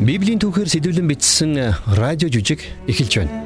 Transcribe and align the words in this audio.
Библийн 0.00 0.40
түүхээр 0.40 0.64
сэдвлэн 0.64 1.08
бичсэн 1.12 1.76
радио 1.92 2.32
жүжиг 2.32 2.64
эхэлж 2.88 3.20
байна. 3.20 3.36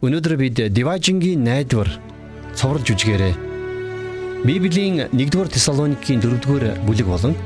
Өнөөдөр 0.00 0.34
бид 0.40 0.56
Диважингийн 0.72 1.44
найдвар 1.44 1.92
цоврал 2.56 2.80
жүжигээрээ 2.80 3.36
Библийн 4.48 5.12
1-р 5.12 5.48
Тесалоникийн 5.52 6.24
4-р 6.24 6.80
бүлэг 6.88 7.04
болон 7.04 7.36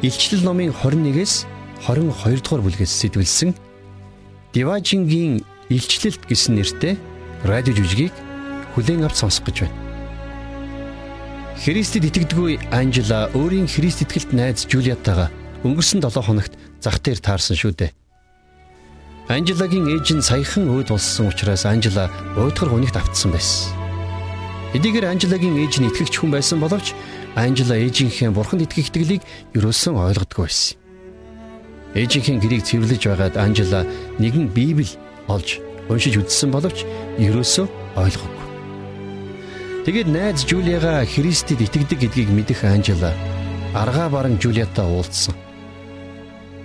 Илчлэл 0.00 0.48
номын 0.48 0.72
21-с 0.72 1.44
22 1.84 2.40
дугаар 2.40 2.64
бүлгээс 2.64 2.88
сэтвэлсэн 3.04 3.52
Диважингийн 4.56 5.44
Илчлэлт 5.68 6.24
гэсэн 6.24 6.56
нэртэй 6.56 6.96
радио 7.44 7.74
жүжигийг 7.74 8.14
хүлээн 8.74 9.06
авч 9.06 9.22
сонсох 9.22 9.46
гэж 9.46 9.66
байна. 9.66 9.76
Христэд 11.58 12.06
итгэдэггүй 12.06 12.70
Анжела 12.70 13.26
өөрийн 13.34 13.66
Христ 13.66 14.06
итгэлт 14.06 14.30
найз 14.30 14.62
Жулиатагаа 14.70 15.30
өнгөрсөн 15.66 15.98
7 15.98 16.22
хоногт 16.22 16.54
зах 16.78 17.02
дээр 17.02 17.18
таарсан 17.18 17.58
шүү 17.58 17.74
дээ. 17.74 17.90
Анжелагийн 19.28 19.90
ээж 19.90 20.06
нь 20.14 20.22
саяхан 20.22 20.70
өөд 20.70 20.94
болсон 20.94 21.28
учраас 21.28 21.66
Анжела 21.66 22.06
уйтгар 22.38 22.70
гунигт 22.70 22.96
автсан 22.96 23.34
байсан. 23.34 23.74
Эдгээр 24.72 25.10
Анжелагийн 25.10 25.58
ээж 25.58 25.82
нь 25.82 25.88
итгэгч 25.90 26.14
хүн 26.22 26.32
байсан 26.32 26.62
боловч 26.62 26.94
Анжела 27.34 27.76
ээжийнхээ 27.76 28.30
бурханд 28.30 28.64
итгэх 28.64 28.88
итгэлийг 28.94 29.22
юусэн 29.52 29.98
ойлгодгүй 29.98 30.46
байсан. 30.46 30.78
Ээжийнхээ 31.98 32.38
гэрийг 32.40 32.62
цэвэрлэж 32.64 33.02
байгаад 33.04 33.34
Анжела 33.36 33.82
нэгэн 34.22 34.48
Библи 34.54 34.88
олж 35.28 35.60
уншиж 35.88 36.16
үзсэн 36.20 36.52
боловч 36.52 36.86
юусэн 37.18 37.66
ойлгоогүй. 37.98 38.46
Тэгээд 39.84 40.08
найз 40.08 40.44
Жулиага 40.46 41.02
Христэд 41.04 41.60
итгэдэг 41.64 41.98
гэдгийг 42.06 42.30
мэдэх 42.30 42.64
Анжела 42.64 43.12
аргаа 43.74 44.08
баран 44.08 44.38
Жулиатай 44.38 44.86
уулзсан. 44.86 45.34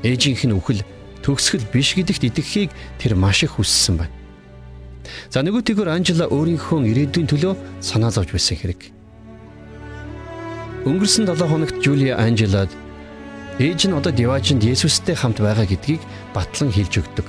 Ээжийнх 0.04 0.44
нь 0.46 0.56
үхэл 0.56 0.84
төгсгөл 1.24 1.66
биш 1.72 1.96
гэдэгт 1.96 2.24
итгэхийг 2.30 2.70
тэр 3.00 3.16
маш 3.16 3.44
их 3.44 3.56
хүссэн 3.56 3.98
байна. 3.98 4.16
За 5.32 5.42
нөгөөтэйгөр 5.42 5.90
Анжела 5.90 6.28
өөрийнхөө 6.28 6.84
ирээдүйн 6.84 7.28
төлөө 7.32 7.54
санаа 7.80 8.12
зовж 8.12 8.36
байсан 8.36 8.60
хэрэг. 8.60 8.92
Өнгөрсөн 10.84 11.28
7 11.32 11.48
хоногт 11.48 11.80
Жулия 11.80 12.20
Анжелад 12.20 12.72
ээж 13.56 13.88
нь 13.88 13.96
одоо 13.96 14.12
Диважинд 14.12 14.68
Есүстэй 14.68 15.16
хамт 15.16 15.40
байгаа 15.40 15.64
гэдгийг 15.64 16.04
батлан 16.36 16.76
хэлж 16.76 17.00
өгдөг. 17.00 17.28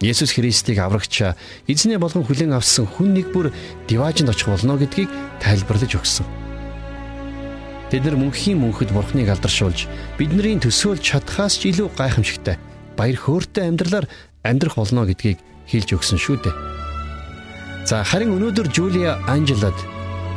Есүс 0.00 0.30
Христийг 0.38 0.78
аврагчаа 0.78 1.34
эзнээ 1.66 1.98
болгон 1.98 2.22
хүлээн 2.22 2.54
авсан 2.54 2.86
хүн 2.86 3.18
нэг 3.18 3.34
бүр 3.34 3.50
Диважинд 3.90 4.30
очих 4.30 4.46
болно 4.46 4.78
гэдгийг 4.78 5.10
тайлбарлаж 5.42 5.98
өгсөн. 5.98 6.26
Тэд 7.90 8.06
нар 8.06 8.14
мөнхийн 8.20 8.62
мөнхөд 8.62 8.94
бурхныг 8.94 9.26
алдаршуулж 9.26 9.90
бидний 10.14 10.54
төсөөлж 10.62 11.02
чадхаас 11.02 11.58
ч 11.58 11.74
илүү 11.74 11.90
гайхамшигтай 11.98 12.60
баяр 12.94 13.18
хөөртэй 13.18 13.66
амьдралаар 13.66 14.06
амьдрах 14.46 14.78
болно 14.78 15.02
гэдгийг 15.02 15.42
хэлж 15.66 15.88
өгсөн 15.98 16.20
шүү 16.20 16.36
дээ. 16.46 16.54
За 17.88 18.04
харин 18.04 18.36
өнөөдөр 18.36 18.68
Жулия 18.70 19.18
Анжелад 19.26 19.74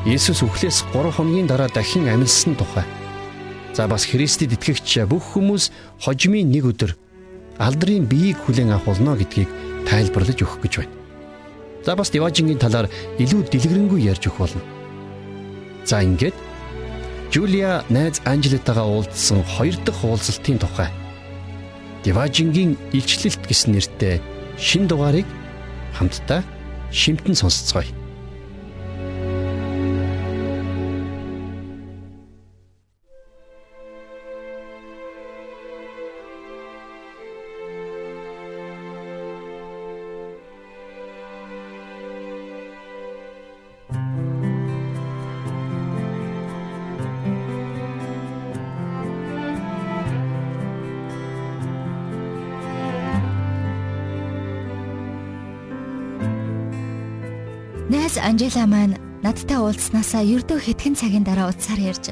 Есүс 0.09 0.41
үхлээс 0.41 0.89
3 0.89 1.13
хоногийн 1.13 1.45
дараа 1.45 1.69
дахин 1.69 2.09
амьдсан 2.09 2.57
тухай. 2.57 2.87
За 3.77 3.85
бас 3.85 4.09
Христэд 4.09 4.57
итгэгч 4.57 5.05
бүх 5.05 5.37
хүмүүс 5.37 5.69
хожимын 6.01 6.49
нэг 6.49 6.65
өдөр 6.65 6.97
алдрын 7.61 8.09
биеийг 8.09 8.41
хүлээн 8.41 8.73
авах 8.73 8.89
болно 8.89 9.13
гэдгийг 9.15 9.49
тайлбарлаж 9.85 10.39
өгөх 10.41 10.59
гэж 10.65 10.73
байна. 10.81 10.95
За 11.85 11.95
бас 11.95 12.09
Диважингийн 12.09 12.57
талаар 12.61 12.89
илүү 13.21 13.45
дэлгэрэнгүй 13.53 14.01
ярьж 14.09 14.25
өгөх 14.25 14.41
болно. 14.41 14.61
За 15.85 16.01
ингээд 16.01 16.33
Жулия 17.31 17.85
найз 17.89 18.19
Анжелитагаа 18.25 18.85
уулзсан 18.89 19.45
хоёр 19.45 19.77
дахь 19.85 20.03
уулзалтын 20.03 20.59
тухай 20.59 20.89
Диважингийн 22.03 22.77
илчлэлт 22.97 23.45
гэсэн 23.45 23.77
нэртэй 23.77 24.21
шин 24.57 24.89
дугаарыг 24.89 25.25
хамтдаа 25.93 26.41
шимтэн 26.91 27.35
сонсцгоё. 27.37 28.00
Найз 58.11 58.25
Анжела 58.27 58.67
маань 58.67 58.99
надтай 59.23 59.55
уулзснаасаа 59.55 60.19
ердөө 60.19 60.59
хэдхэн 60.59 60.99
цагийн 60.99 61.23
дараа 61.23 61.47
утсаар 61.47 61.79
ярьж 61.79 62.11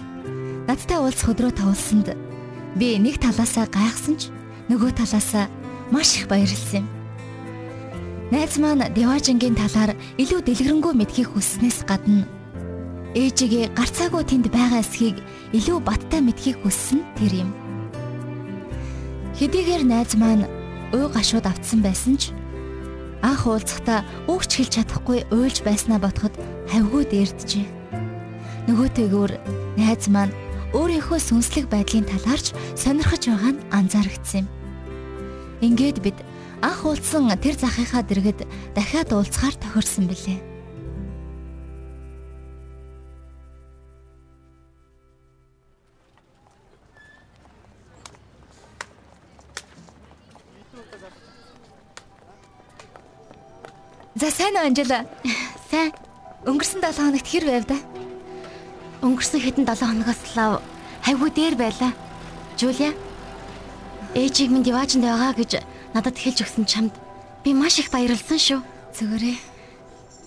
надтай 0.63 0.95
уулзах 0.95 1.35
өдрөө 1.35 1.51
тавуулсанд 1.59 2.15
би 2.79 2.95
нэг 3.03 3.19
талаасаа 3.19 3.67
гайхсан 3.67 4.15
ч 4.15 4.31
нөгөө 4.71 4.95
талаасаа 4.95 5.51
маш 5.91 6.15
их 6.15 6.31
баярлсан 6.31 6.87
юм. 6.87 6.91
Найз 8.31 8.55
маань 8.63 8.87
Деважингийн 8.95 9.59
талаар 9.59 9.91
илүү 10.15 10.39
дэлгэрэнгүй 10.47 10.93
мэдхийг 10.95 11.35
хүсснээс 11.35 11.83
гадна 11.83 12.23
ээжигээ 13.19 13.75
гарцаагүй 13.75 14.23
тэнд 14.23 14.47
байгаа 14.55 14.79
эсхийг 14.79 15.19
илүү 15.51 15.83
баттай 15.83 16.23
мэдхийг 16.23 16.63
хүссэн 16.63 17.03
тэр 17.19 17.43
юм. 17.43 17.51
Хэдийгээр 19.35 19.83
найз 19.83 20.15
маань 20.15 20.47
уй 20.95 21.11
гашууд 21.11 21.43
автсан 21.43 21.83
байсан 21.83 22.15
ч 22.15 22.31
анх 23.21 23.47
уулзахдаа 23.47 24.05
үгч 24.31 24.51
хэлж 24.59 24.73
чадахгүй 24.79 25.27
уйлж 25.31 25.63
байснаа 25.63 25.99
ботход 25.99 26.33
хавгүй 26.71 27.03
дээрдэжээ. 27.09 27.67
Нөгөөтэйгөр 28.67 29.31
найз 29.79 30.05
маань 30.07 30.33
өөрийнхөө 30.73 31.19
сүнслэг 31.19 31.65
байдлын 31.69 32.05
талаарч 32.07 32.53
сонирхож 32.77 33.23
байгаа 33.27 33.53
нь 33.57 33.65
анзаарэгдсэн 33.73 34.45
юм. 34.45 34.47
Ингээд 35.65 35.99
бид 35.99 36.17
анх 36.61 36.85
уулзсан 36.85 37.27
тэр 37.41 37.55
захынхаа 37.57 38.03
дэргэд 38.05 38.47
дахиад 38.75 39.09
уулзахаар 39.11 39.55
тохирсон 39.59 40.07
билээ. 40.07 40.48
Сайн 54.49 54.57
уу 54.57 54.65
Анжела? 54.65 55.05
Сайн. 55.69 55.93
Өнгөрсөн 56.49 56.81
7 56.81 56.97
хоногт 56.97 57.27
хэр 57.29 57.45
байв 57.45 57.65
да? 57.69 57.77
Өнгөрсөн 59.05 59.45
хэдэн 59.45 59.65
7 59.69 59.85
хоногоос 59.85 60.21
лав 60.33 60.65
хайгуу 61.05 61.29
дээр 61.29 61.53
байлаа. 61.53 61.93
Жулия. 62.57 62.97
Ээжийг 64.17 64.49
минь 64.49 64.65
диваачнд 64.65 65.05
байгаа 65.05 65.37
гэж 65.37 65.61
надад 65.93 66.17
хэлж 66.17 66.41
өгсөн 66.41 66.65
чамд 66.65 66.93
би 67.45 67.53
маш 67.53 67.77
их 67.77 67.93
баярлсан 67.93 68.41
шүү. 68.41 68.61
Зүгээрээ. 68.97 69.37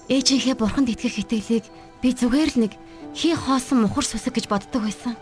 Ээжийнхээ 0.06 0.54
бурханд 0.54 0.94
итгэх 0.94 1.18
итгэлийг 1.18 1.66
би 1.98 2.14
зүгээр 2.14 2.50
л 2.54 2.60
нэг 2.62 2.72
хий 3.18 3.34
хоосон 3.34 3.82
мухар 3.82 4.06
сүсэг 4.06 4.38
гэж 4.38 4.46
боддог 4.46 4.86
байсан. 4.86 5.18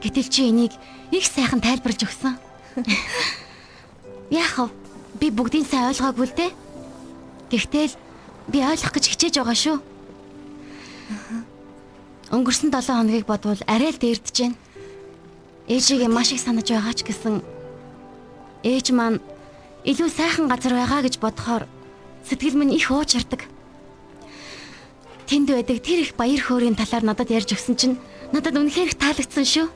Гэтэл 0.00 0.32
чи 0.32 0.48
энийг 0.48 0.72
их 1.12 1.28
сайхан 1.28 1.60
тайлбарлаж 1.60 2.00
өгсөн. 2.08 2.40
Яах 4.32 4.56
вэ? 4.56 4.72
Би 5.20 5.28
бүгдийг 5.28 5.68
сайн 5.68 5.92
ойлгоогүй 5.92 6.26
л 6.32 6.32
дээ. 6.32 6.52
Гэхдээ 7.52 7.84
л 7.92 8.05
би 8.50 8.58
ойлгох 8.62 8.92
гэж 8.94 9.04
хичээж 9.10 9.34
байгаа 9.42 9.56
шүү. 9.56 9.76
Өнгөрсөн 12.30 12.70
7 12.74 12.90
хоногийг 12.90 13.26
бодвол 13.26 13.60
арай 13.66 13.90
л 13.94 13.98
дээрдэж 14.02 14.36
байна. 14.42 14.58
Ээжигээ 15.70 16.10
маш 16.10 16.34
их 16.34 16.42
санаж 16.42 16.66
байгаа 16.70 16.94
ч 16.94 17.06
гэсэн 17.06 17.42
ээж 18.66 18.86
маань 18.94 19.22
илүү 19.86 20.10
сайхан 20.10 20.46
газар 20.50 20.74
байгаа 20.74 21.06
гэж 21.06 21.22
бодохоор 21.22 21.70
сэтгэл 22.26 22.58
минь 22.58 22.74
их 22.74 22.90
уучирдаг. 22.90 23.46
Тэнд 25.26 25.50
байдаг 25.50 25.82
тэр 25.82 26.06
их 26.06 26.14
баяр 26.14 26.42
хөөрийн 26.42 26.78
талаар 26.78 27.02
надад 27.02 27.30
ярьж 27.30 27.54
өгсөн 27.54 27.74
чинь 27.74 27.98
надад 28.30 28.58
үнэхээр 28.58 28.94
их 28.94 28.98
таалагдсан 28.98 29.46
шүү. 29.46 29.66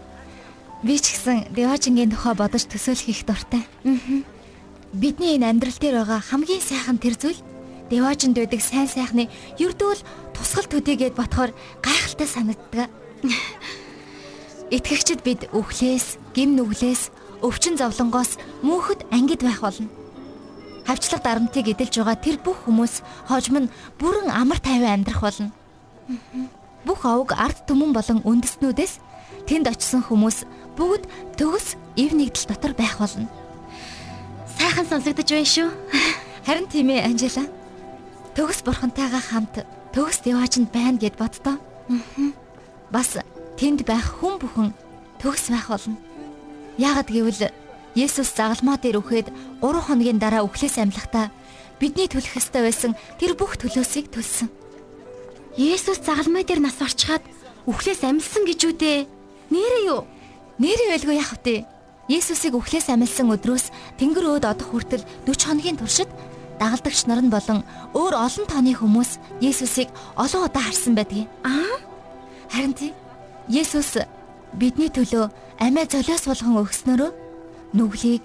Би 0.87 0.99
ч 0.99 1.15
гэсэн 1.15 1.51
Деважингийн 1.55 2.11
тухай 2.11 2.35
бодож 2.35 2.67
төсөөлөх 2.71 3.11
их 3.11 3.27
дуртай. 3.27 3.67
Аа. 3.83 4.23
Бидний 4.95 5.39
энэ 5.39 5.51
амьдрал 5.51 5.79
дээр 5.79 6.03
байгаа 6.03 6.23
хамгийн 6.23 6.63
сайхан 6.63 6.99
тэр 6.99 7.15
зүйл 7.19 7.39
Деважинд 7.91 8.39
байдаг 8.39 8.63
сайн 8.63 8.87
сайхны 8.87 9.27
ердөө 9.59 9.93
л 9.99 10.07
тусгал 10.31 10.71
төдийгээд 10.71 11.19
ботхоор 11.19 11.51
гайхалтай 11.83 12.29
санагддаг. 12.31 12.87
Итгэгчд 14.71 15.27
бид 15.27 15.51
өвхлээс, 15.51 16.23
гим 16.31 16.55
нүглээс, 16.55 17.11
өвчин 17.43 17.75
зовлонгоос 17.75 18.39
мөнхөд 18.63 19.11
ангид 19.11 19.43
байх 19.43 19.59
болно. 19.59 19.91
хавчлаг 20.87 21.23
дарамтыг 21.23 21.67
эдэлж 21.71 22.03
байгаа 22.03 22.19
тэр 22.19 22.37
бүх 22.43 22.67
хүмүүс 22.67 22.95
хожим 23.31 23.57
нь 23.67 23.73
бүрэн 23.99 24.31
амар 24.31 24.59
тайван 24.59 25.03
амьдрах 25.03 25.23
болно. 25.23 25.51
Бүх 26.87 27.07
овг 27.07 27.35
ард 27.39 27.67
түмэн 27.71 27.95
болон 27.95 28.19
үндэснүүдээс 28.27 28.99
тэнд 29.47 29.71
очисон 29.71 30.03
хүмүүс 30.03 30.47
бүгд 30.75 31.07
төгс 31.39 31.79
ив 31.95 32.11
нэгдэл 32.11 32.51
дотор 32.51 32.75
байх 32.75 32.99
болно. 32.99 33.31
Сайхан 34.59 34.87
сонсогдож 34.87 35.31
байна 35.31 35.47
шүү. 35.47 35.69
Харин 36.47 36.67
тийм 36.67 36.91
ээ 36.91 37.07
Анжела. 37.07 37.60
Төгс 38.35 38.63
бурхантайгаа 38.63 39.21
хамт 39.21 39.67
төгс 39.91 40.23
яваачнд 40.23 40.71
байна 40.71 40.99
гэд 41.03 41.19
боддоо. 41.19 41.59
Бас 42.95 43.19
тэнд 43.59 43.83
байх 43.83 44.23
хүн 44.23 44.39
бүхэн 44.39 44.71
төгс 45.19 45.51
байх 45.51 45.67
болно. 45.69 45.99
Яагад 46.79 47.11
гэвэл 47.11 47.51
Есүс 47.99 48.31
загалмаа 48.39 48.79
дээр 48.79 49.03
үхээд 49.03 49.35
3 49.59 49.83
хоногийн 49.83 50.23
дараа 50.23 50.47
үхлээс 50.47 50.79
амьлахдаа 50.79 51.35
бидний 51.83 52.07
төлөх 52.07 52.39
ёстой 52.39 52.63
байсан 52.63 52.95
тэр 53.19 53.35
бүх 53.35 53.59
төлөөсийг 53.59 54.15
төлсөн. 54.15 54.47
Есүс 55.59 55.99
загалмай 55.99 56.47
дээр 56.47 56.63
нас 56.63 56.79
орчхаад 56.79 57.27
үхлээс 57.67 58.07
амьсан 58.07 58.47
гэж 58.47 58.61
үдээ. 58.71 58.99
Нэрээ 59.51 59.83
юу? 59.91 60.07
Нэрээ 60.63 60.89
байлгүй 60.95 61.19
яах 61.19 61.35
вэ? 61.43 61.67
Есүсийг 62.07 62.55
үхлээс 62.55 62.95
амьсан 62.95 63.27
өдрөөс 63.35 63.75
Тэнгэр 63.99 64.39
өөд 64.39 64.45
одох 64.47 64.71
хүртэл 64.71 65.03
40 65.27 65.47
хоногийн 65.51 65.79
туршид 65.79 66.11
дагалдагч 66.61 67.09
нар 67.09 67.25
нь 67.25 67.33
болон 67.33 67.65
өөр 67.97 68.15
олон 68.15 68.47
тооны 68.47 68.77
хүмүүс 68.77 69.17
Есүсийг 69.41 69.89
олон 70.15 70.45
удаа 70.45 70.61
харсан 70.69 70.95
байдгийг. 70.95 71.27
Аа? 71.41 71.81
Харин 72.53 72.77
тий 72.77 72.93
Есүс 73.49 73.97
бидний 74.53 74.93
төлөө 74.93 75.33
амиа 75.57 75.89
золиос 75.89 76.29
болгон 76.29 76.61
өгснөрөө 76.61 77.11
нүглийг 77.73 78.23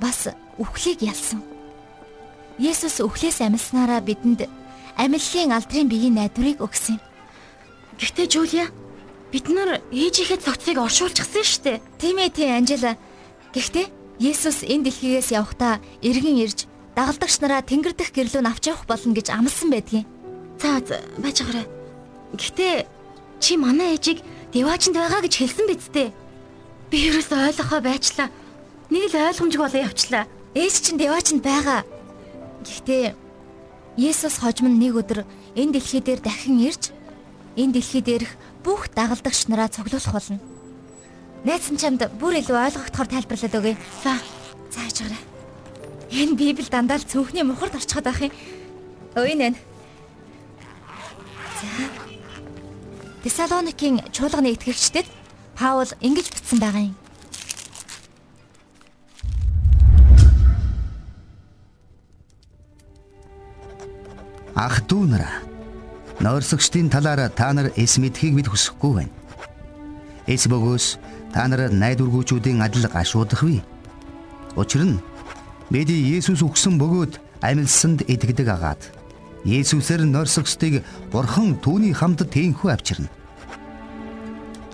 бас 0.00 0.32
үхлийг 0.56 1.04
ялсан. 1.04 1.44
Есүс 2.58 3.04
үхлээс 3.04 3.44
амьснараа 3.44 4.00
бидэнд 4.00 4.48
амиллын 4.96 5.52
алдрын 5.52 5.90
биеийн 5.90 6.16
найдварыг 6.16 6.64
өгсөн 6.64 6.96
юм. 6.96 7.02
Гэхдээ 7.98 8.26
Жулия 8.30 8.66
бид 9.30 9.46
нар 9.50 9.82
ээжийнхээ 9.90 10.40
цогцыг 10.40 10.78
оршуулчихсан 10.78 11.44
шүү 11.44 11.62
дээ. 11.66 11.82
Тийм 11.98 12.16
ээ 12.22 12.30
тийм 12.30 12.50
Анжела. 12.54 12.94
Гэхдээ 13.52 13.86
Есүс 14.22 14.62
энэ 14.62 14.86
дэлхийгээс 14.86 15.34
явхдаа 15.34 15.82
эргэн 15.98 16.38
ирж 16.38 16.70
дагалдагч 16.94 17.42
нараа 17.42 17.62
тэнгэр 17.62 17.94
дэх 17.98 18.14
гэрлүүн 18.14 18.50
авч 18.50 18.70
явах 18.70 18.86
болно 18.86 19.14
гэж 19.14 19.34
амласан 19.34 19.70
байдгийн. 19.70 20.06
За 20.62 20.78
байж 21.18 21.42
байгаарай. 21.42 21.66
Гэхдээ 22.38 22.74
чи 23.42 23.52
манай 23.58 23.98
ээжийг 23.98 24.22
деваачнд 24.54 24.94
байгаа 24.94 25.20
гэж 25.26 25.34
хэлсэн 25.38 25.66
биз 25.66 25.90
дээ. 25.90 26.14
Би 26.90 26.96
ерөөс 27.10 27.30
ойлгохоо 27.34 27.80
байчлаа. 27.82 28.30
Нэг 28.90 29.10
л 29.10 29.18
ойлгомжгүй 29.18 29.62
болоо 29.66 29.82
явчлаа. 29.90 30.24
Ээж 30.54 30.74
чинь 30.86 31.02
деваачнд 31.02 31.42
байгаа. 31.42 31.82
Гэхдээ 32.62 33.14
Есүс 33.98 34.42
хожим 34.42 34.74
нэг 34.78 34.94
өдөр 34.94 35.26
энэ 35.54 35.78
дэлхий 35.78 36.02
дээр 36.02 36.18
дахин 36.22 36.58
ирж 36.62 36.90
энэ 37.54 37.78
дэлхий 37.78 38.02
дээрх 38.02 38.30
бүх 38.62 38.90
дагалдагч 38.90 39.46
нараа 39.46 39.70
цуглуулах 39.70 40.14
болно. 40.14 40.38
Найдсан 41.46 41.78
чамд 41.78 42.02
бүр 42.18 42.42
илүү 42.42 42.58
ойлгогдохоор 42.58 43.08
тайлбарлаад 43.10 43.54
өгье. 43.54 43.76
За, 44.02 44.18
зааж 44.72 44.98
гараа. 45.04 45.33
Энэ 46.14 46.38
Библи 46.38 46.70
дандаа 46.70 47.02
л 47.02 47.10
цүнхний 47.10 47.42
мухард 47.42 47.74
орчиход 47.74 48.06
байх 48.06 48.22
юм. 48.22 48.30
Өөй 49.18 49.34
нэ. 49.34 49.58
За. 51.58 51.66
Тесалоникийн 53.26 53.98
чуулганы 54.14 54.54
итгэгчдэд 54.54 55.10
Паул 55.58 55.90
ингэж 55.98 56.30
бичсэн 56.30 56.62
байгаа 56.62 56.86
юм. 56.86 56.94
Ах 64.54 64.86
дүү 64.86 65.02
нараа. 65.10 65.42
Нойрсогчдын 66.22 66.94
талаар 66.94 67.26
та 67.34 67.50
нар 67.50 67.74
эс 67.74 67.98
мэдхийг 67.98 68.38
бид 68.38 68.46
хүсэхгүй 68.54 69.02
байна. 69.02 69.14
Эс 70.30 70.46
бөгөөс 70.46 70.86
та 71.34 71.50
нар 71.50 71.74
найдваргүйчүүдийн 71.74 72.62
адил 72.62 72.86
гашуудах 72.86 73.42
вэ? 73.42 73.66
Учир 74.54 74.86
нь 74.86 75.02
бид 75.70 75.88
Есүс 75.88 76.42
өгсөн 76.44 76.76
бөгөөд 76.80 77.20
амилсанд 77.44 78.04
итгэдэг 78.08 78.48
агаад 78.48 78.82
Есүсээр 79.44 80.08
нойрсогчдыг 80.08 80.80
Бурхан 81.12 81.60
түүний 81.60 81.92
хамт 81.92 82.24
тээнхүү 82.24 82.68
авчирна. 82.72 83.12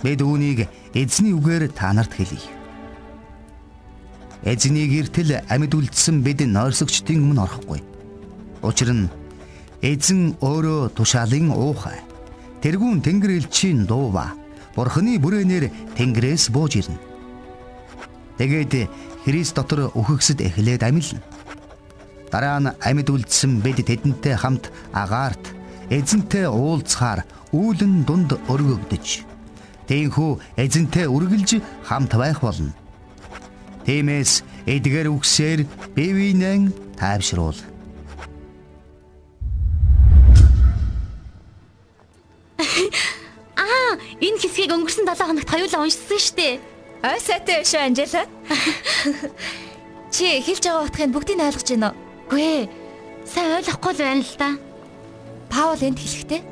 Бид 0.03 0.23
үүнийг 0.23 0.71
эзний 0.95 1.35
үгээр 1.35 1.75
та 1.75 1.91
нарт 1.91 2.15
хэлье. 2.15 2.39
Эзний 4.47 4.87
гэртэл 4.87 5.43
амьд 5.51 5.75
үлдсэн 5.75 6.23
бид 6.23 6.47
нойрсогчдын 6.47 7.19
өмнө 7.19 7.43
орохгүй. 7.45 7.83
Учир 8.63 8.95
нь 8.95 9.11
Эзэн 9.83 10.37
өөрөө 10.45 10.93
тушаалын 10.93 11.51
уухай. 11.57 11.99
Тэргүүн 12.61 13.01
тэнгэр 13.01 13.41
элчийн 13.41 13.89
дуува. 13.89 14.37
Бурхны 14.77 15.17
бүрээнээр 15.17 15.97
тэнгэрээс 15.97 16.53
бууж 16.53 16.77
ирнэ. 16.77 17.01
Тэгээд 18.37 18.89
Христ 19.25 19.57
дотор 19.57 19.91
үхэгсэд 19.95 20.41
эхлээд 20.41 20.83
амилна. 20.83 21.21
Дараа 22.31 22.61
нь 22.61 22.75
амьд 22.81 23.11
үлдсэн 23.11 23.61
бид 23.61 23.85
тэдэнтэй 23.85 24.37
хамт 24.39 24.71
агаарт 24.95 25.53
эзэнтэй 25.91 26.47
уулзахаар 26.47 27.27
үүлэн 27.51 28.07
дунд 28.07 28.39
өргөгдөж 28.47 29.27
Тээнхүү 29.91 30.55
эзэнтэй 30.55 31.11
үргэлж 31.11 31.59
хамт 31.83 32.15
байх 32.15 32.47
болно. 32.47 32.71
Тиймээс 33.83 34.47
эдгээр 34.71 35.11
үгсээр 35.11 35.67
бие 35.99 36.15
биенээ 36.15 36.71
тайвшруул. 36.95 37.59
Энэ 44.23 44.39
хэсгийг 44.39 44.71
өнгөрсөн 44.71 45.11
7 45.11 45.27
хоногт 45.27 45.51
хоёулаа 45.51 45.83
уншсан 45.83 46.23
шүү 46.23 46.39
дээ. 46.39 46.63
Ой 47.03 47.19
сайтай 47.19 47.67
шүү 47.67 47.83
Анжела. 47.83 48.31
Чи 50.15 50.43
хэлж 50.43 50.65
байгаа 50.67 50.87
утгыг 50.87 51.11
бүгдийг 51.15 51.39
ойлгож 51.39 51.69
байна 51.71 51.89
уу? 51.91 51.99
Гүй 52.31 52.43
ээ. 52.43 52.65
Сайн 53.27 53.57
ойлгохгүй 53.63 53.93
л 53.95 54.03
байна 54.03 54.23
л 54.27 54.37
да. 54.39 54.51
Паул 55.51 55.81
энд 55.83 55.99
хэлэхдээ 55.99 56.43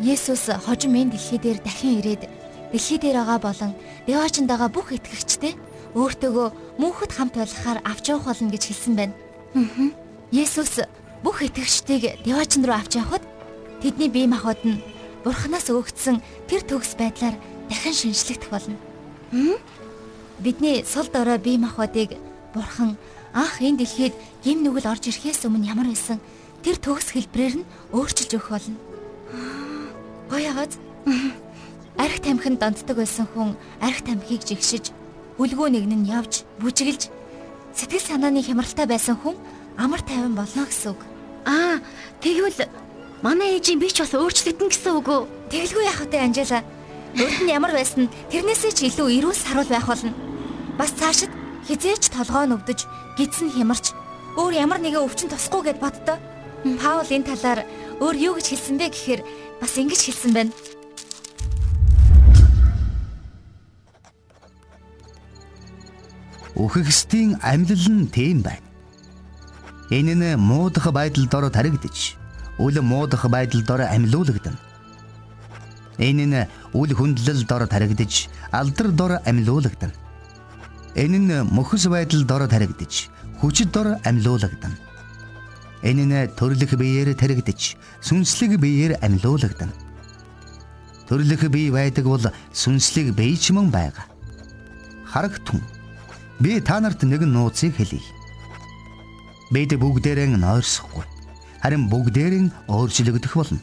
Есүс 0.00 0.52
хожим 0.68 0.92
энэ 0.92 1.16
дэлхий 1.16 1.40
дээр 1.40 1.58
дахин 1.64 1.96
ирээд 2.00 2.28
дэлхий 2.72 3.00
дээр 3.00 3.24
байгаа 3.24 3.40
болон 3.40 3.72
деваачнд 4.04 4.48
байгаа 4.48 4.68
бүх 4.68 4.92
итгэгчтэй 4.92 5.56
өөртөөгөө 5.96 6.48
мөнхөд 6.76 7.12
хамт 7.16 7.34
байлгахаар 7.40 7.80
авч 7.80 8.12
явах 8.12 8.28
болно 8.28 8.52
гэж 8.52 8.62
хэлсэн 8.68 8.92
байна. 8.92 9.14
Аа. 9.56 9.88
Есүс 10.36 10.84
бүх 11.24 11.40
итгэгчдийг 11.40 12.20
деваачнд 12.28 12.68
руу 12.68 12.76
авч 12.76 13.00
явахад 13.00 13.24
тэдний 13.80 14.12
бие 14.12 14.28
махбод 14.28 14.60
нь 14.68 14.84
Бурханаас 15.24 15.72
өгөгдсөн 15.72 16.20
тэр 16.44 16.60
төгс 16.60 16.92
байдлаар 17.00 17.40
дахин 17.72 17.96
шинжлэхдэх 17.96 18.52
болно. 18.52 18.76
Бидний 20.38 20.84
сул 20.84 21.06
дорой 21.12 21.38
бие 21.38 21.58
махбодыг 21.58 22.16
Бурхан 22.54 22.96
анх 23.32 23.60
энэ 23.60 23.78
дэлхийд 23.78 24.14
гим 24.44 24.62
нүгэл 24.62 24.90
орж 24.92 25.08
ирэхээс 25.08 25.44
өмнө 25.46 25.68
ямар 25.68 25.88
байсан 25.88 26.20
тэр 26.62 26.76
төгс 26.76 27.12
хэлбрээр 27.12 27.62
нь 27.62 27.68
өөрчилж 27.92 28.32
өгөх 28.36 28.50
болно. 28.50 28.76
Гоёгоц. 30.30 30.76
Арх 31.96 32.20
тамхинд 32.20 32.60
донтдог 32.60 32.96
байсан 32.96 33.24
хүн 33.32 33.56
арх 33.80 34.04
тамхиг 34.04 34.44
жигшиж, 34.44 34.92
үлгөө 35.40 35.72
нэгэн 35.72 36.04
нь 36.04 36.10
явж, 36.12 36.44
бүжиглж 36.60 37.08
сэтгэл 37.72 38.04
санааны 38.04 38.44
хямралтай 38.44 38.84
байсан 38.84 39.16
хүн 39.16 39.36
амар 39.80 40.04
тайван 40.04 40.36
болно 40.36 40.68
гэсэн 40.68 40.92
үг. 40.92 41.00
Аа, 41.48 41.80
тэгвэл 42.20 42.68
Манай 43.22 43.56
ээжийн 43.56 43.80
би 43.80 43.88
ч 43.88 44.04
бас 44.04 44.12
өөрчлөгдөн 44.12 44.68
гэсэн 44.68 44.92
үг 45.00 45.08
үү? 45.08 45.22
Тэгэлгүй 45.48 45.84
яах 45.88 46.04
вэ 46.04 46.20
Анжела? 46.20 46.60
Өөрт 47.16 47.40
нь 47.40 47.48
ямар 47.48 47.72
байсан 47.72 48.12
тэрнээсээ 48.28 48.72
ч 48.76 48.80
илүү 48.92 49.08
эрүүл 49.24 49.32
саруул 49.32 49.72
байх 49.72 49.88
болно. 49.88 50.12
Бас 50.76 50.92
цаашид 50.92 51.32
хизээч 51.64 52.12
толгоо 52.12 52.44
нүвдэж, 52.44 52.84
гидсэн 53.16 53.56
хямарч 53.56 53.96
өөр 54.36 54.52
ямар 54.52 54.84
нэгэн 54.84 55.00
өвчин 55.00 55.32
тусахгүй 55.32 55.72
гэд 55.72 55.80
боддоо. 55.80 56.20
Паул 56.76 57.08
энэ 57.08 57.32
талаар 57.32 57.64
өөр 58.04 58.16
юу 58.20 58.32
гэж 58.36 58.46
хэлсэн 58.52 58.76
бэ 58.76 58.92
гэхээр 58.92 59.20
бас 59.64 59.72
ингэж 59.80 60.00
хэлсэн 60.04 60.32
байна. 60.36 60.52
Үхэхстийн 66.52 67.40
амьлал 67.40 67.84
нь 67.96 68.12
тийм 68.12 68.44
байна. 68.44 68.68
Энэ 69.88 70.14
нь 70.20 70.36
муудах 70.36 70.92
байдалд 70.92 71.32
ороо 71.32 71.48
таригдж 71.48 72.20
үл 72.60 72.76
муудах 72.84 73.24
байдалд 73.24 73.68
ор 73.72 73.88
амьлуулагдана. 73.88 74.60
Энэ 75.98 76.24
нь 76.28 76.44
үл 76.76 76.92
хүндлэлд 76.92 77.50
ор 77.56 77.64
таригдж 77.66 78.28
алдар 78.52 78.88
дор 78.92 79.12
амьлуулагдана. 79.24 79.96
Энэ 80.94 81.18
нь 81.18 81.32
мөхөс 81.56 81.88
байдалд 81.88 82.30
ор 82.30 82.44
таригдж 82.44 83.08
хүчит 83.40 83.76
ор 83.80 83.96
амьлуулагдана. 84.04 84.76
Энэ 85.82 86.04
нь 86.04 86.16
төрлөх 86.36 86.76
биеэр 86.76 87.16
таригдж 87.16 87.76
сүнслэг 88.04 88.60
биеэр 88.60 89.00
амьлуулагдана. 89.00 89.72
Төрлөх 91.08 91.46
бие 91.54 91.70
байдаг 91.70 92.04
бол 92.04 92.24
сүнслэг 92.52 93.14
бие 93.14 93.36
ч 93.38 93.54
мөн 93.54 93.70
байгаа. 93.70 94.10
Харагтун. 95.06 95.62
Би 96.40 96.60
та 96.60 96.80
нарт 96.80 97.02
нэгэн 97.02 97.30
нууцыг 97.32 97.76
хэлье. 97.78 98.02
бид 99.50 99.70
бүгдээрээ 99.78 100.34
нойрсохгүй. 100.34 101.04
Харин 101.62 101.86
бүгдээрээ 101.86 102.50
өөрчлөгдөх 102.66 103.34
болно. 103.38 103.62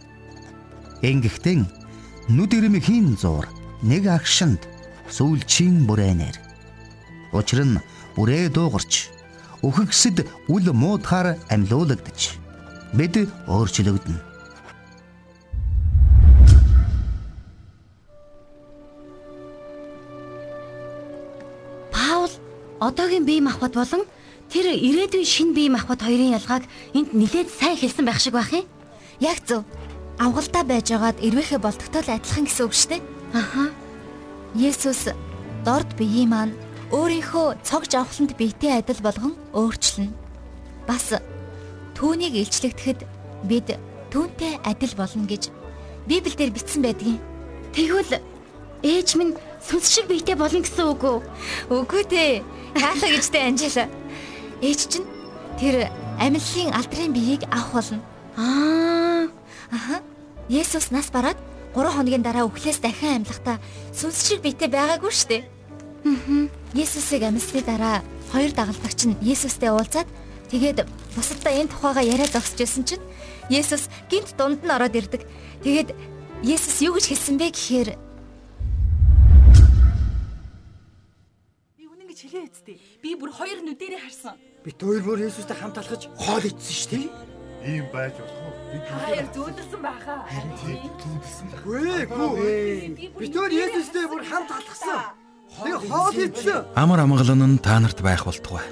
Ингэхдээ 1.03 1.82
нүд 2.29 2.51
ирмэхийн 2.55 3.19
зур 3.19 3.47
нэг 3.83 4.07
агшинд 4.07 4.63
сүүлчийн 5.11 5.83
бүрээнээр. 5.83 6.37
Учир 7.35 7.67
нь 7.67 7.83
бүрээ 8.15 8.47
дуугарч 8.55 9.11
үхэгсэд 9.59 10.23
үл 10.47 10.67
муудахаар 10.71 11.35
амьлуулагдаж 11.51 12.39
бид 12.95 13.27
өөрчлөгдөнө. 13.47 14.21
Паул 21.91 22.33
одоогийн 22.79 23.25
бие 23.27 23.41
махбод 23.43 23.75
болон 23.75 24.07
тэр 24.47 24.71
ирээдүйн 24.71 25.27
шин 25.27 25.51
бие 25.51 25.67
махбод 25.67 25.99
хоёрын 25.99 26.39
ялгааг 26.39 26.63
энд 26.95 27.11
нилээд 27.11 27.49
сайн 27.51 27.75
хэлсэн 27.75 28.05
байх 28.07 28.19
шиг 28.23 28.33
байх 28.37 28.51
юм. 28.53 28.63
Яг 29.19 29.43
зөв. 29.43 29.67
Авгалдаа 30.23 30.63
байжгаад 30.63 31.19
ирвэхэ 31.19 31.59
болдогтой 31.59 31.99
л 31.99 32.15
адилхан 32.15 32.47
гэсэн 32.47 32.63
үг 32.63 32.71
шүү 32.71 32.89
дээ. 32.95 33.01
Аха. 33.35 33.75
Есүс 34.55 35.11
дорд 35.67 35.89
биеийн 35.99 36.31
маань 36.31 36.55
өөрийнхөө 36.95 37.59
цог 37.67 37.83
жавхланд 37.91 38.31
биетэй 38.39 38.71
адил 38.71 39.03
болгон 39.03 39.35
өөрчлөнө. 39.51 40.15
Бас 40.87 41.11
түүнийг 41.99 42.39
илчлэгдэхэд 42.39 43.03
бид 43.51 43.75
түүнтэй 44.15 44.63
адил 44.63 44.95
болно 44.95 45.27
гэж 45.27 45.51
Библиэлд 46.07 46.55
бичсэн 46.55 46.87
байдгийг. 46.87 47.19
Тэгвэл 47.75 48.23
ээж 48.79 49.09
минь 49.19 49.35
сүнс 49.59 49.91
шиг 49.91 50.07
биетэй 50.07 50.39
болно 50.39 50.63
гэсэн 50.63 50.87
үг 50.87 51.03
үү? 51.03 51.19
Үгүй 51.67 52.03
дээ. 52.07 52.47
Хаалга 52.79 53.11
гэжтэй 53.11 53.43
Анжела. 53.43 53.91
Ээж 54.63 54.79
чинь 54.87 55.07
тэр 55.59 55.91
амьллын 56.15 56.71
алдрын 56.71 57.11
биеийг 57.11 57.43
авах 57.51 57.75
болно. 57.75 57.99
Аа, 58.39 59.27
Аха. 59.73 60.12
Есүс 60.49 60.91
нас 60.91 61.07
бараад 61.07 61.39
3 61.71 61.87
хоногийн 61.95 62.23
дараа 62.23 62.43
өглөөс 62.51 62.83
дахин 62.83 63.23
амьлахдаа 63.23 63.63
сүнс 63.95 64.27
шиг 64.27 64.43
биетэй 64.43 64.67
байгаагүй 64.67 65.07
шүү 65.07 65.29
дээ. 65.31 65.43
Аа. 66.03 66.51
Есүсийг 66.75 67.23
амьсны 67.23 67.63
дараа 67.63 68.03
хоёр 68.27 68.51
дагалдагч 68.51 69.07
нь 69.07 69.15
Есүстэй 69.23 69.71
уулзаад 69.71 70.09
тэгээд 70.51 70.83
бусаддаа 71.15 71.53
энэ 71.55 71.71
тухайга 71.71 72.03
яриа 72.03 72.27
зогсож 72.27 72.59
байсан 72.59 72.83
чинь 72.83 73.03
Есүс 73.47 73.87
гинт 74.11 74.35
дунд 74.35 74.59
нь 74.67 74.73
ороод 74.75 74.91
ирдэг. 74.91 75.23
Тэгээд 75.63 75.95
Есүс 76.43 76.83
юу 76.83 76.99
гэж 76.99 77.07
хэлсэн 77.07 77.39
бэ 77.39 77.47
гэхээр 77.55 77.89
Би 81.79 81.83
үнэн 81.87 82.07
гэж 82.11 82.19
хэлээ 82.19 82.43
үсттэй. 82.51 82.77
Би 82.99 83.15
бүр 83.15 83.31
хоёр 83.31 83.63
нүдэрээ 83.63 84.03
харсан. 84.03 84.35
Бид 84.59 84.75
хоёр 84.75 85.01
бүр 85.07 85.23
Есүстэй 85.23 85.55
хамт 85.55 85.79
алхаж 85.79 86.11
хоол 86.19 86.43
идсэн 86.43 86.75
шүү 86.75 86.89
дээ. 86.91 87.07
Ийм 87.63 87.87
байж 87.95 88.19
болох 88.19 88.43
уу? 88.43 88.52
Бид 88.73 88.85
Хоёр 88.89 89.27
зүүдэлсэн 89.29 89.81
байхаа. 89.85 90.25
Гүй 91.61 92.05
гүй. 92.09 93.11
Бид 93.21 93.33
хоёр 93.37 93.53
Есүстэй 93.53 94.05
бүр 94.09 94.25
хамт 94.25 94.49
алхсан. 94.49 95.13
Нэг 95.61 95.77
хоол 95.85 96.17
идсэн. 96.17 96.65
Амар 96.73 97.05
амгалан 97.05 97.45
нь 97.53 97.61
та 97.61 97.77
нарт 97.77 98.01
байх 98.01 98.25
болтугай. 98.25 98.65